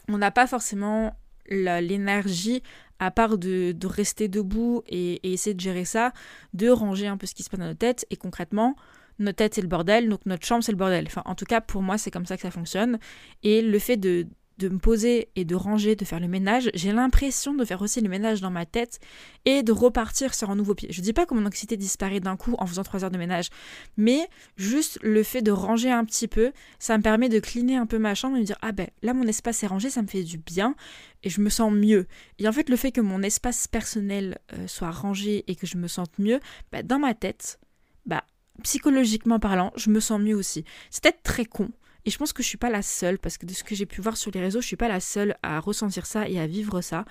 on 0.08 0.18
n'a 0.18 0.30
pas 0.30 0.46
forcément 0.46 1.16
l'énergie, 1.48 2.62
à 2.98 3.10
part 3.10 3.38
de, 3.38 3.74
rester 3.86 4.28
debout 4.28 4.82
et, 4.86 5.32
essayer 5.32 5.54
de 5.54 5.60
gérer 5.60 5.84
ça, 5.84 6.12
de 6.52 6.68
ranger 6.68 7.06
un 7.06 7.16
peu 7.16 7.26
ce 7.26 7.34
qui 7.34 7.42
se 7.42 7.50
passe 7.50 7.60
dans 7.60 7.66
notre 7.66 7.78
tête. 7.78 8.06
Et 8.10 8.16
concrètement, 8.16 8.76
notre 9.18 9.36
tête 9.36 9.54
c'est 9.54 9.62
le 9.62 9.68
bordel, 9.68 10.08
donc 10.08 10.20
notre 10.26 10.46
chambre 10.46 10.64
c'est 10.64 10.72
le 10.72 10.78
bordel. 10.78 11.04
Enfin, 11.06 11.22
en 11.24 11.34
tout 11.34 11.44
cas, 11.44 11.60
pour 11.60 11.82
moi, 11.82 11.98
c'est 11.98 12.10
comme 12.10 12.26
ça 12.26 12.36
que 12.36 12.42
ça 12.42 12.50
fonctionne. 12.50 12.98
Et 13.42 13.62
le 13.62 13.78
fait 13.78 13.96
de 13.96 14.26
de 14.58 14.68
me 14.68 14.78
poser 14.78 15.28
et 15.36 15.44
de 15.44 15.54
ranger, 15.54 15.96
de 15.96 16.04
faire 16.04 16.20
le 16.20 16.28
ménage, 16.28 16.70
j'ai 16.74 16.92
l'impression 16.92 17.54
de 17.54 17.64
faire 17.64 17.82
aussi 17.82 18.00
le 18.00 18.08
ménage 18.08 18.40
dans 18.40 18.50
ma 18.50 18.66
tête 18.66 19.00
et 19.44 19.62
de 19.62 19.72
repartir 19.72 20.34
sur 20.34 20.50
un 20.50 20.56
nouveau 20.56 20.74
pied. 20.74 20.88
Je 20.92 21.00
dis 21.00 21.12
pas 21.12 21.26
que 21.26 21.34
mon 21.34 21.44
anxiété 21.44 21.76
disparaît 21.76 22.20
d'un 22.20 22.36
coup 22.36 22.54
en 22.58 22.66
faisant 22.66 22.84
trois 22.84 23.04
heures 23.04 23.10
de 23.10 23.18
ménage, 23.18 23.50
mais 23.96 24.28
juste 24.56 24.98
le 25.02 25.22
fait 25.22 25.42
de 25.42 25.50
ranger 25.50 25.90
un 25.90 26.04
petit 26.04 26.28
peu, 26.28 26.52
ça 26.78 26.96
me 26.96 27.02
permet 27.02 27.28
de 27.28 27.40
cleaner 27.40 27.76
un 27.76 27.86
peu 27.86 27.98
ma 27.98 28.14
chambre 28.14 28.36
et 28.36 28.40
de 28.40 28.44
dire 28.44 28.58
ah 28.62 28.72
ben 28.72 28.88
là 29.02 29.14
mon 29.14 29.26
espace 29.26 29.62
est 29.62 29.66
rangé, 29.66 29.90
ça 29.90 30.02
me 30.02 30.06
fait 30.06 30.22
du 30.22 30.38
bien 30.38 30.76
et 31.22 31.30
je 31.30 31.40
me 31.40 31.50
sens 31.50 31.72
mieux. 31.72 32.06
Et 32.38 32.46
en 32.46 32.52
fait 32.52 32.68
le 32.68 32.76
fait 32.76 32.92
que 32.92 33.00
mon 33.00 33.22
espace 33.22 33.66
personnel 33.66 34.38
euh, 34.52 34.66
soit 34.68 34.90
rangé 34.90 35.44
et 35.48 35.56
que 35.56 35.66
je 35.66 35.76
me 35.76 35.88
sente 35.88 36.18
mieux, 36.18 36.40
bah, 36.70 36.82
dans 36.82 36.98
ma 36.98 37.14
tête, 37.14 37.58
bah 38.06 38.24
psychologiquement 38.62 39.40
parlant, 39.40 39.72
je 39.76 39.90
me 39.90 40.00
sens 40.00 40.20
mieux 40.20 40.36
aussi. 40.36 40.64
C'est 40.90 41.02
peut-être 41.02 41.22
très 41.22 41.44
con, 41.44 41.70
et 42.06 42.10
je 42.10 42.18
pense 42.18 42.32
que 42.32 42.42
je 42.42 42.48
suis 42.48 42.58
pas 42.58 42.70
la 42.70 42.82
seule, 42.82 43.18
parce 43.18 43.38
que 43.38 43.46
de 43.46 43.52
ce 43.52 43.64
que 43.64 43.74
j'ai 43.74 43.86
pu 43.86 44.00
voir 44.00 44.16
sur 44.16 44.30
les 44.32 44.40
réseaux, 44.40 44.60
je 44.60 44.66
suis 44.66 44.76
pas 44.76 44.88
la 44.88 45.00
seule 45.00 45.36
à 45.42 45.58
ressentir 45.60 46.06
ça 46.06 46.28
et 46.28 46.38
à 46.38 46.46
vivre 46.46 46.80
ça. 46.80 47.04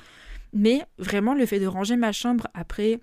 Mais 0.53 0.83
vraiment, 0.99 1.33
le 1.33 1.45
fait 1.45 1.59
de 1.59 1.65
ranger 1.65 1.95
ma 1.95 2.11
chambre 2.11 2.47
après 2.53 2.99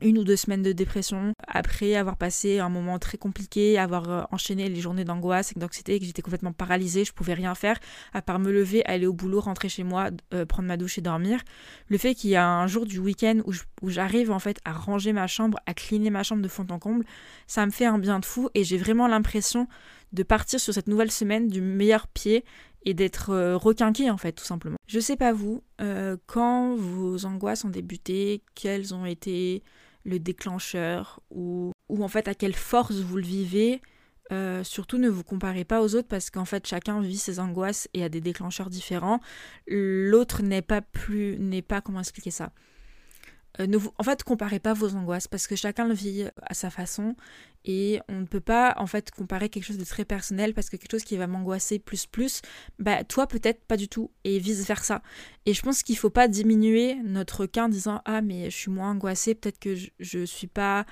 une 0.00 0.18
ou 0.18 0.24
deux 0.24 0.36
semaines 0.36 0.62
de 0.62 0.72
dépression, 0.72 1.32
après 1.46 1.94
avoir 1.94 2.16
passé 2.16 2.58
un 2.58 2.68
moment 2.68 2.98
très 2.98 3.16
compliqué, 3.16 3.78
avoir 3.78 4.10
euh, 4.10 4.22
enchaîné 4.32 4.68
les 4.68 4.80
journées 4.80 5.04
d'angoisse 5.04 5.52
et 5.56 5.60
d'anxiété, 5.60 5.98
que 5.98 6.04
j'étais 6.04 6.20
complètement 6.20 6.52
paralysée, 6.52 7.04
je 7.04 7.12
pouvais 7.12 7.34
rien 7.34 7.54
faire 7.54 7.78
à 8.12 8.20
part 8.20 8.38
me 8.38 8.52
lever, 8.52 8.84
aller 8.86 9.06
au 9.06 9.12
boulot, 9.12 9.40
rentrer 9.40 9.68
chez 9.68 9.84
moi, 9.84 10.10
euh, 10.34 10.44
prendre 10.44 10.68
ma 10.68 10.76
douche 10.76 10.98
et 10.98 11.00
dormir. 11.00 11.40
Le 11.88 11.96
fait 11.96 12.14
qu'il 12.14 12.30
y 12.30 12.36
a 12.36 12.46
un 12.46 12.66
jour 12.66 12.86
du 12.86 12.98
week-end 12.98 13.40
où 13.46 13.90
j'arrive 13.90 14.30
en 14.30 14.38
fait 14.38 14.58
à 14.64 14.72
ranger 14.72 15.12
ma 15.12 15.26
chambre, 15.26 15.58
à 15.66 15.74
cleaner 15.74 16.10
ma 16.10 16.22
chambre 16.22 16.42
de 16.42 16.48
fond 16.48 16.66
en 16.70 16.78
comble, 16.78 17.04
ça 17.46 17.64
me 17.64 17.70
fait 17.70 17.86
un 17.86 17.98
bien 17.98 18.18
de 18.18 18.24
fou 18.24 18.50
et 18.54 18.64
j'ai 18.64 18.78
vraiment 18.78 19.06
l'impression 19.08 19.68
de 20.14 20.22
partir 20.22 20.60
sur 20.60 20.72
cette 20.72 20.86
nouvelle 20.86 21.10
semaine 21.10 21.48
du 21.48 21.60
meilleur 21.60 22.06
pied 22.06 22.44
et 22.84 22.94
d'être 22.94 23.30
euh, 23.30 23.56
requinqué 23.56 24.10
en 24.10 24.16
fait 24.16 24.32
tout 24.32 24.44
simplement. 24.44 24.76
Je 24.86 25.00
sais 25.00 25.16
pas 25.16 25.32
vous, 25.32 25.62
euh, 25.80 26.16
quand 26.26 26.76
vos 26.76 27.26
angoisses 27.26 27.64
ont 27.64 27.70
débuté, 27.70 28.42
quelles 28.54 28.94
ont 28.94 29.04
été 29.04 29.62
le 30.04 30.18
déclencheur 30.18 31.20
ou, 31.30 31.72
ou 31.88 32.04
en 32.04 32.08
fait 32.08 32.28
à 32.28 32.34
quelle 32.34 32.54
force 32.54 32.94
vous 32.94 33.16
le 33.16 33.24
vivez. 33.24 33.80
Euh, 34.32 34.64
surtout 34.64 34.96
ne 34.96 35.10
vous 35.10 35.22
comparez 35.22 35.64
pas 35.64 35.82
aux 35.82 35.94
autres 35.94 36.08
parce 36.08 36.30
qu'en 36.30 36.46
fait 36.46 36.66
chacun 36.66 37.02
vit 37.02 37.18
ses 37.18 37.40
angoisses 37.40 37.88
et 37.92 38.04
a 38.04 38.08
des 38.08 38.20
déclencheurs 38.20 38.70
différents. 38.70 39.20
L'autre 39.66 40.42
n'est 40.42 40.62
pas 40.62 40.80
plus, 40.80 41.38
n'est 41.38 41.62
pas 41.62 41.80
comment 41.80 42.00
expliquer 42.00 42.30
ça? 42.30 42.52
Euh, 43.60 43.66
ne 43.66 43.76
vous, 43.76 43.92
en 43.98 44.02
fait, 44.02 44.22
comparez 44.22 44.58
pas 44.58 44.72
vos 44.72 44.94
angoisses 44.94 45.28
parce 45.28 45.46
que 45.46 45.56
chacun 45.56 45.86
le 45.86 45.94
vit 45.94 46.26
à 46.42 46.54
sa 46.54 46.70
façon 46.70 47.14
et 47.64 48.00
on 48.08 48.20
ne 48.20 48.26
peut 48.26 48.40
pas 48.40 48.74
en 48.78 48.86
fait 48.86 49.10
comparer 49.10 49.48
quelque 49.48 49.64
chose 49.64 49.78
de 49.78 49.84
très 49.84 50.04
personnel 50.04 50.54
parce 50.54 50.68
que 50.68 50.76
quelque 50.76 50.90
chose 50.90 51.04
qui 51.04 51.16
va 51.16 51.26
m'angoisser 51.26 51.78
plus 51.78 52.06
plus, 52.06 52.42
bah 52.78 53.04
toi 53.04 53.26
peut-être 53.26 53.64
pas 53.64 53.76
du 53.76 53.88
tout 53.88 54.10
et 54.24 54.38
vice 54.38 54.66
versa. 54.66 55.02
Et 55.46 55.54
je 55.54 55.62
pense 55.62 55.82
qu'il 55.82 55.96
faut 55.96 56.10
pas 56.10 56.28
diminuer 56.28 56.96
notre 57.04 57.46
cas 57.46 57.64
en 57.64 57.68
disant 57.68 58.02
ah 58.04 58.20
mais 58.20 58.50
je 58.50 58.56
suis 58.56 58.70
moins 58.70 58.90
angoissée, 58.90 59.34
peut-être 59.34 59.58
que 59.58 59.74
je, 59.74 59.88
je 59.98 60.24
suis 60.24 60.46
pas 60.46 60.84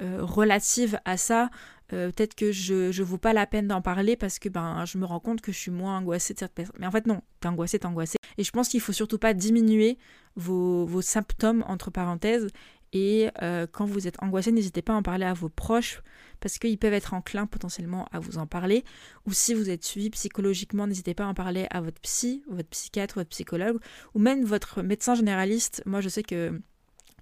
euh, 0.00 0.18
relative 0.20 1.00
à 1.04 1.16
ça. 1.16 1.50
Euh, 1.94 2.10
peut-être 2.12 2.34
que 2.34 2.52
je 2.52 2.88
ne 2.88 3.04
vaux 3.04 3.16
pas 3.16 3.32
la 3.32 3.46
peine 3.46 3.66
d'en 3.66 3.80
parler 3.80 4.16
parce 4.16 4.38
que 4.38 4.50
ben 4.50 4.84
je 4.84 4.98
me 4.98 5.06
rends 5.06 5.20
compte 5.20 5.40
que 5.40 5.52
je 5.52 5.58
suis 5.58 5.70
moins 5.70 5.98
angoissée 5.98 6.34
de 6.34 6.38
cette 6.40 6.52
personne. 6.52 6.76
Mais 6.78 6.86
en 6.86 6.90
fait 6.90 7.06
non, 7.06 7.22
t'es 7.40 7.48
angoissée, 7.48 7.78
t'es 7.78 7.86
angoissée. 7.86 8.17
Et 8.38 8.44
je 8.44 8.50
pense 8.50 8.68
qu'il 8.68 8.80
faut 8.80 8.92
surtout 8.92 9.18
pas 9.18 9.34
diminuer 9.34 9.98
vos, 10.36 11.02
symptômes 11.02 11.64
entre 11.66 11.90
parenthèses. 11.90 12.48
Et 12.94 13.28
euh, 13.42 13.66
quand 13.70 13.84
vous 13.84 14.08
êtes 14.08 14.22
angoissé, 14.22 14.50
n'hésitez 14.50 14.80
pas 14.80 14.94
à 14.94 14.96
en 14.96 15.02
parler 15.02 15.26
à 15.26 15.34
vos 15.34 15.50
proches 15.50 16.00
parce 16.40 16.58
qu'ils 16.58 16.78
peuvent 16.78 16.94
être 16.94 17.12
enclins 17.12 17.46
potentiellement 17.46 18.06
à 18.12 18.18
vous 18.18 18.38
en 18.38 18.46
parler. 18.46 18.84
Ou 19.26 19.34
si 19.34 19.52
vous 19.52 19.68
êtes 19.68 19.84
suivi 19.84 20.08
psychologiquement, 20.08 20.86
n'hésitez 20.86 21.12
pas 21.12 21.24
à 21.24 21.26
en 21.26 21.34
parler 21.34 21.66
à 21.70 21.82
votre 21.82 22.00
psy, 22.00 22.42
votre 22.48 22.68
psychiatre, 22.70 23.16
votre 23.16 23.28
psychologue 23.28 23.78
ou 24.14 24.20
même 24.20 24.44
votre 24.44 24.82
médecin 24.82 25.14
généraliste. 25.14 25.82
Moi 25.84 26.00
je 26.00 26.08
sais 26.08 26.22
que 26.22 26.58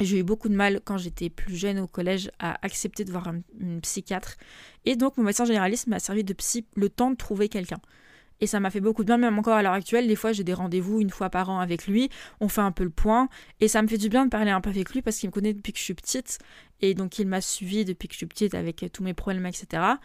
j'ai 0.01 0.19
eu 0.19 0.23
beaucoup 0.23 0.49
de 0.49 0.55
mal 0.55 0.81
quand 0.85 0.99
j'étais 0.99 1.31
plus 1.31 1.57
jeune 1.57 1.79
au 1.79 1.87
collège 1.87 2.31
à 2.39 2.59
accepter 2.65 3.05
de 3.05 3.11
voir 3.11 3.29
un, 3.29 3.41
psychiatre. 3.81 4.37
Et 4.85 4.95
donc 4.95 5.17
mon 5.17 5.25
médecin 5.25 5.47
généraliste 5.47 5.87
m'a 5.87 5.99
servi 5.99 6.23
de 6.23 6.35
psy 6.35 6.67
le 6.77 6.89
temps 6.89 7.11
de 7.11 7.17
trouver 7.17 7.49
quelqu'un. 7.49 7.81
Et 8.41 8.47
ça 8.47 8.61
m'a 8.61 8.71
fait 8.71 8.81
beaucoup 8.81 9.03
de 9.03 9.07
bien, 9.07 9.19
même 9.19 9.39
encore 9.39 9.55
à 9.55 9.63
l'heure 9.63 9.73
actuelle. 9.73 10.07
Des 10.07 10.17
fois, 10.17 10.33
j'ai 10.33 10.45
des 10.45 10.55
rendez-vous 10.55 11.01
une 11.01 11.11
fois 11.11 11.31
par 11.31 11.51
an 11.51 11.61
avec 11.61 11.87
lui. 11.87 12.11
On 12.41 12.49
fait 12.49 12.61
un 12.61 12.73
peu 12.73 12.85
le 12.85 12.91
point. 12.91 13.29
Et 13.61 13.69
ça 13.69 13.83
me 13.83 13.89
fait 13.89 13.99
du 13.99 14.09
bien 14.09 14.25
de 14.25 14.31
parler 14.31 14.51
un 14.51 14.61
peu 14.61 14.71
avec 14.71 14.91
lui 14.91 15.03
parce 15.03 15.19
qu'il 15.19 15.29
me 15.29 15.33
connaît 15.33 15.55
depuis 15.55 15.73
que 15.73 15.79
je 15.79 15.85
suis 15.85 15.95
petite. 15.95 16.39
Et 16.81 16.95
donc, 16.95 17.19
il 17.19 17.27
m'a 17.27 17.41
suivi 17.41 17.85
depuis 17.85 18.09
que 18.09 18.15
je 18.15 18.19
suis 18.19 18.27
petite 18.27 18.55
avec 18.55 18.85
tous 18.93 19.03
mes 19.03 19.15
problèmes, 19.15 19.47
etc 19.47 19.97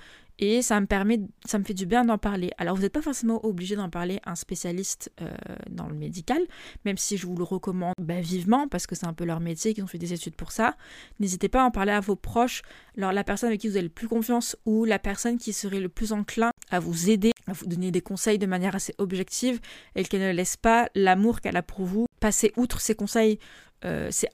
et 0.42 0.64
ça 0.64 0.82
me 0.82 0.88
permet, 0.88 1.20
ça 1.46 1.62
fait 1.64 1.76
du 1.76 1.86
bien 1.86 2.04
d'en 2.04 2.18
parler. 2.18 2.50
Alors 2.58 2.76
vous 2.76 2.82
n'êtes 2.82 2.92
pas 2.92 3.02
forcément 3.02 3.46
obligé 3.46 3.76
d'en 3.76 3.90
parler 3.90 4.20
à 4.26 4.32
un 4.32 4.36
spécialiste 4.36 5.12
euh, 5.22 5.30
dans 5.70 5.88
le 5.88 5.94
médical, 5.94 6.42
même 6.84 6.98
si 6.98 7.16
je 7.16 7.28
vous 7.28 7.36
le 7.36 7.44
recommande 7.44 7.94
bah, 8.00 8.20
vivement 8.20 8.68
parce 8.68 8.88
que 8.88 8.96
c'est 8.96 9.06
un 9.06 9.14
peu 9.14 9.24
leur 9.24 9.40
métier, 9.40 9.74
qu'ils 9.74 9.84
ont 9.84 9.88
fait 9.88 10.00
des 10.00 10.14
études 10.14 10.36
pour 10.36 10.52
ça. 10.52 10.76
N'hésitez 11.20 11.48
pas 11.48 11.62
à 11.62 11.66
en 11.66 11.72
parler 11.72 11.92
à 11.92 12.00
vos 12.00 12.16
proches, 12.16 12.64
la 12.96 13.24
personne 13.24 13.48
avec 13.48 13.62
qui 13.62 13.68
vous 13.68 13.76
avez 13.76 13.84
le 13.84 13.90
plus 13.90 14.08
confiance 14.08 14.58
ou 14.66 14.84
la 14.84 14.98
personne 14.98 15.38
qui 15.38 15.54
serait 15.54 15.80
le 15.80 15.90
plus 15.90 16.12
enclin 16.12 16.51
à 16.72 16.80
vous 16.80 17.10
aider, 17.10 17.32
à 17.48 17.54
vous 17.54 17.66
donner 17.68 17.92
des 17.92 18.02
conseils 18.02 18.40
de 18.40 18.48
manière 18.48 18.76
assez 18.76 18.96
objective 18.98 19.60
et 19.96 20.04
qu'elle 20.04 20.22
ne 20.22 20.32
laisse 20.32 20.58
pas 20.58 20.90
l'amour 20.96 21.42
qu'elle 21.42 21.58
a 21.58 21.64
pour 21.64 21.86
vous 21.86 22.06
passer 22.20 22.52
outre 22.56 22.82
ces 22.82 22.96
conseils 22.96 23.40
euh, 23.84 24.10
c'est 24.12 24.30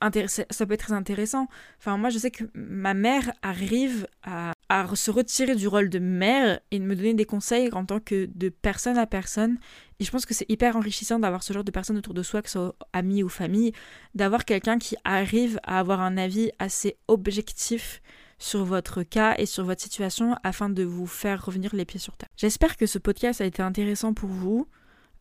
ça 0.50 0.66
peut 0.66 0.74
être 0.74 0.84
très 0.84 0.92
intéressant. 0.92 1.48
Enfin, 1.78 1.96
moi, 1.96 2.10
je 2.10 2.18
sais 2.18 2.30
que 2.30 2.44
ma 2.54 2.92
mère 2.94 3.32
arrive 3.42 4.06
à, 4.22 4.52
à, 4.68 4.94
se 4.94 5.10
retirer 5.10 5.54
du 5.54 5.68
rôle 5.68 5.88
de 5.88 5.98
mère 5.98 6.60
et 6.70 6.78
de 6.78 6.84
me 6.84 6.94
donner 6.94 7.14
des 7.14 7.24
conseils 7.24 7.72
en 7.72 7.84
tant 7.84 7.98
que 8.00 8.28
de 8.34 8.50
personne 8.50 8.98
à 8.98 9.06
personne. 9.06 9.58
Et 10.00 10.04
je 10.04 10.10
pense 10.10 10.26
que 10.26 10.34
c'est 10.34 10.48
hyper 10.50 10.76
enrichissant 10.76 11.18
d'avoir 11.18 11.42
ce 11.42 11.52
genre 11.52 11.64
de 11.64 11.70
personnes 11.70 11.96
autour 11.96 12.14
de 12.14 12.22
soi, 12.22 12.42
que 12.42 12.48
ce 12.48 12.58
soit 12.58 12.76
amis 12.92 13.22
ou 13.22 13.28
famille, 13.28 13.72
d'avoir 14.14 14.44
quelqu'un 14.44 14.78
qui 14.78 14.96
arrive 15.04 15.58
à 15.62 15.78
avoir 15.78 16.00
un 16.00 16.18
avis 16.18 16.50
assez 16.58 16.96
objectif 17.08 18.02
sur 18.38 18.64
votre 18.64 19.02
cas 19.02 19.34
et 19.38 19.46
sur 19.46 19.64
votre 19.64 19.82
situation 19.82 20.36
afin 20.44 20.70
de 20.70 20.84
vous 20.84 21.06
faire 21.06 21.44
revenir 21.44 21.74
les 21.74 21.84
pieds 21.84 22.00
sur 22.00 22.16
terre. 22.16 22.28
J'espère 22.36 22.76
que 22.76 22.86
ce 22.86 22.98
podcast 22.98 23.40
a 23.40 23.44
été 23.44 23.62
intéressant 23.62 24.14
pour 24.14 24.30
vous. 24.30 24.68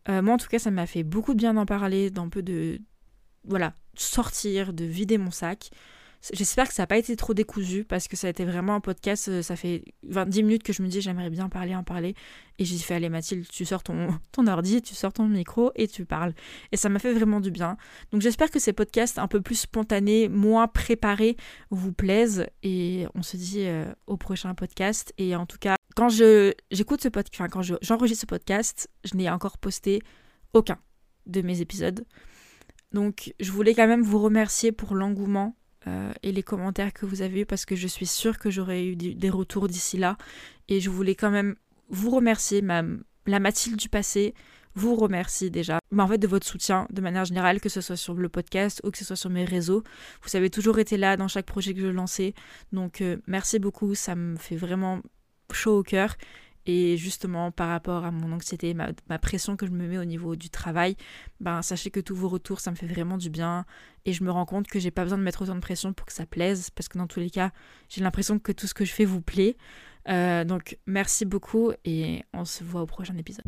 Euh, 0.09 0.21
moi, 0.21 0.35
en 0.35 0.37
tout 0.37 0.47
cas, 0.47 0.59
ça 0.59 0.71
m'a 0.71 0.85
fait 0.85 1.03
beaucoup 1.03 1.33
de 1.33 1.39
bien 1.39 1.53
d'en 1.53 1.65
parler, 1.65 2.09
d'un 2.09 2.29
peu 2.29 2.41
de, 2.41 2.79
voilà, 3.43 3.73
sortir, 3.95 4.73
de 4.73 4.85
vider 4.85 5.17
mon 5.17 5.31
sac. 5.31 5.71
J'espère 6.33 6.67
que 6.67 6.73
ça 6.73 6.83
n'a 6.83 6.87
pas 6.87 6.97
été 6.97 7.15
trop 7.15 7.33
décousu 7.33 7.83
parce 7.83 8.07
que 8.07 8.15
ça 8.15 8.27
a 8.27 8.29
été 8.29 8.43
vraiment 8.43 8.75
un 8.75 8.79
podcast. 8.79 9.29
Euh, 9.29 9.41
ça 9.41 9.55
fait 9.55 9.83
20, 10.03 10.25
minutes 10.37 10.63
que 10.63 10.73
je 10.73 10.81
me 10.81 10.87
dis 10.87 10.99
j'aimerais 10.99 11.29
bien 11.29 11.47
parler, 11.49 11.75
en 11.75 11.83
parler. 11.83 12.15
Et 12.59 12.65
j'ai 12.65 12.77
fait 12.77 12.95
allez 12.95 13.09
Mathilde, 13.09 13.47
tu 13.47 13.65
sors 13.65 13.83
ton, 13.83 14.09
ton 14.31 14.47
ordi, 14.47 14.81
tu 14.81 14.95
sors 14.95 15.13
ton 15.13 15.27
micro 15.27 15.71
et 15.75 15.87
tu 15.87 16.05
parles. 16.05 16.33
Et 16.71 16.77
ça 16.77 16.89
m'a 16.89 16.99
fait 16.99 17.13
vraiment 17.13 17.39
du 17.39 17.51
bien. 17.51 17.77
Donc 18.11 18.21
j'espère 18.21 18.49
que 18.49 18.59
ces 18.59 18.73
podcasts 18.73 19.19
un 19.19 19.27
peu 19.27 19.41
plus 19.41 19.55
spontanés, 19.55 20.27
moins 20.27 20.67
préparés, 20.67 21.37
vous 21.69 21.93
plaisent. 21.93 22.47
Et 22.63 23.05
on 23.13 23.21
se 23.21 23.37
dit 23.37 23.61
euh, 23.65 23.85
au 24.07 24.17
prochain 24.17 24.53
podcast. 24.55 25.13
Et 25.17 25.35
en 25.35 25.45
tout 25.45 25.57
cas, 25.59 25.75
quand 25.95 26.09
j'écoute 26.09 27.01
ce 27.01 27.09
podcast, 27.09 27.51
quand 27.51 27.61
j'enregistre 27.81 28.21
ce 28.21 28.25
podcast, 28.25 28.89
je 29.03 29.15
n'ai 29.15 29.29
encore 29.29 29.57
posté 29.57 30.01
aucun 30.53 30.79
de 31.25 31.41
mes 31.41 31.61
épisodes. 31.61 32.05
Donc 32.91 33.33
je 33.39 33.51
voulais 33.51 33.73
quand 33.73 33.87
même 33.87 34.01
vous 34.01 34.19
remercier 34.19 34.71
pour 34.71 34.95
l'engouement 34.95 35.55
euh, 35.85 36.11
et 36.23 36.31
les 36.31 36.43
commentaires 36.43 36.93
que 36.93 37.05
vous 37.05 37.21
avez 37.21 37.41
eus 37.41 37.45
parce 37.45 37.65
que 37.65 37.75
je 37.75 37.87
suis 37.87 38.07
sûre 38.07 38.39
que 38.39 38.49
j'aurais 38.49 38.85
eu 38.85 38.95
des 38.95 39.29
retours 39.29 39.67
d'ici 39.67 39.97
là. 39.97 40.17
Et 40.67 40.79
je 40.79 40.89
voulais 40.89 41.15
quand 41.15 41.31
même 41.31 41.55
vous 41.89 42.09
remercier, 42.09 42.61
ma, 42.61 42.83
la 43.25 43.39
Mathilde 43.39 43.77
du 43.77 43.89
passé 43.89 44.33
vous 44.75 44.95
remercie 44.95 45.49
déjà 45.49 45.79
mais 45.91 46.03
en 46.03 46.07
fait 46.07 46.17
de 46.17 46.27
votre 46.27 46.45
soutien 46.45 46.87
de 46.91 47.01
manière 47.01 47.25
générale, 47.25 47.59
que 47.59 47.69
ce 47.69 47.81
soit 47.81 47.95
sur 47.95 48.13
le 48.13 48.29
podcast 48.29 48.81
ou 48.83 48.91
que 48.91 48.97
ce 48.97 49.05
soit 49.05 49.15
sur 49.15 49.29
mes 49.29 49.45
réseaux. 49.45 49.83
Vous 50.23 50.35
avez 50.35 50.49
toujours 50.49 50.79
été 50.79 50.97
là 50.97 51.17
dans 51.17 51.27
chaque 51.27 51.45
projet 51.45 51.73
que 51.73 51.81
je 51.81 51.87
lançais. 51.87 52.33
Donc 52.71 53.01
euh, 53.01 53.17
merci 53.27 53.59
beaucoup, 53.59 53.95
ça 53.95 54.15
me 54.15 54.37
fait 54.37 54.55
vraiment 54.55 55.01
chaud 55.51 55.79
au 55.79 55.83
cœur. 55.83 56.15
Et 56.67 56.97
justement, 56.97 57.49
par 57.49 57.69
rapport 57.69 58.03
à 58.03 58.11
mon 58.11 58.33
anxiété, 58.33 58.73
ma, 58.73 58.91
pression 59.19 59.55
que 59.55 59.65
je 59.65 59.71
me 59.71 59.87
mets 59.87 59.97
au 59.97 60.03
niveau 60.03 60.35
du 60.35 60.49
travail, 60.49 60.97
ben, 61.39 61.61
sachez 61.61 61.89
que 61.91 62.01
tous 62.01 62.15
vos 62.15 62.27
retours, 62.27 62.59
ça 62.59 62.71
me 62.71 62.75
fait 62.75 62.85
vraiment 62.85 63.17
du 63.17 63.29
bien. 63.29 63.65
Et 64.05 64.11
je 64.11 64.23
me 64.23 64.29
rends 64.31 64.45
compte 64.45 64.67
que 64.67 64.77
j'ai 64.77 64.91
pas 64.91 65.03
besoin 65.03 65.17
de 65.17 65.23
mettre 65.23 65.41
autant 65.41 65.55
de 65.55 65.61
pression 65.61 65.93
pour 65.93 66.05
que 66.05 66.13
ça 66.13 66.25
plaise, 66.25 66.69
parce 66.69 66.89
que 66.89 66.97
dans 66.97 67.07
tous 67.07 67.21
les 67.21 67.29
cas, 67.29 67.51
j'ai 67.87 68.01
l'impression 68.01 68.37
que 68.37 68.51
tout 68.51 68.67
ce 68.67 68.73
que 68.73 68.83
je 68.83 68.93
fais 68.93 69.05
vous 69.05 69.21
plaît. 69.21 69.55
Euh, 70.09 70.43
donc, 70.43 70.77
merci 70.85 71.25
beaucoup 71.25 71.71
et 71.85 72.23
on 72.33 72.43
se 72.43 72.65
voit 72.65 72.81
au 72.81 72.85
prochain 72.85 73.15
épisode. 73.17 73.45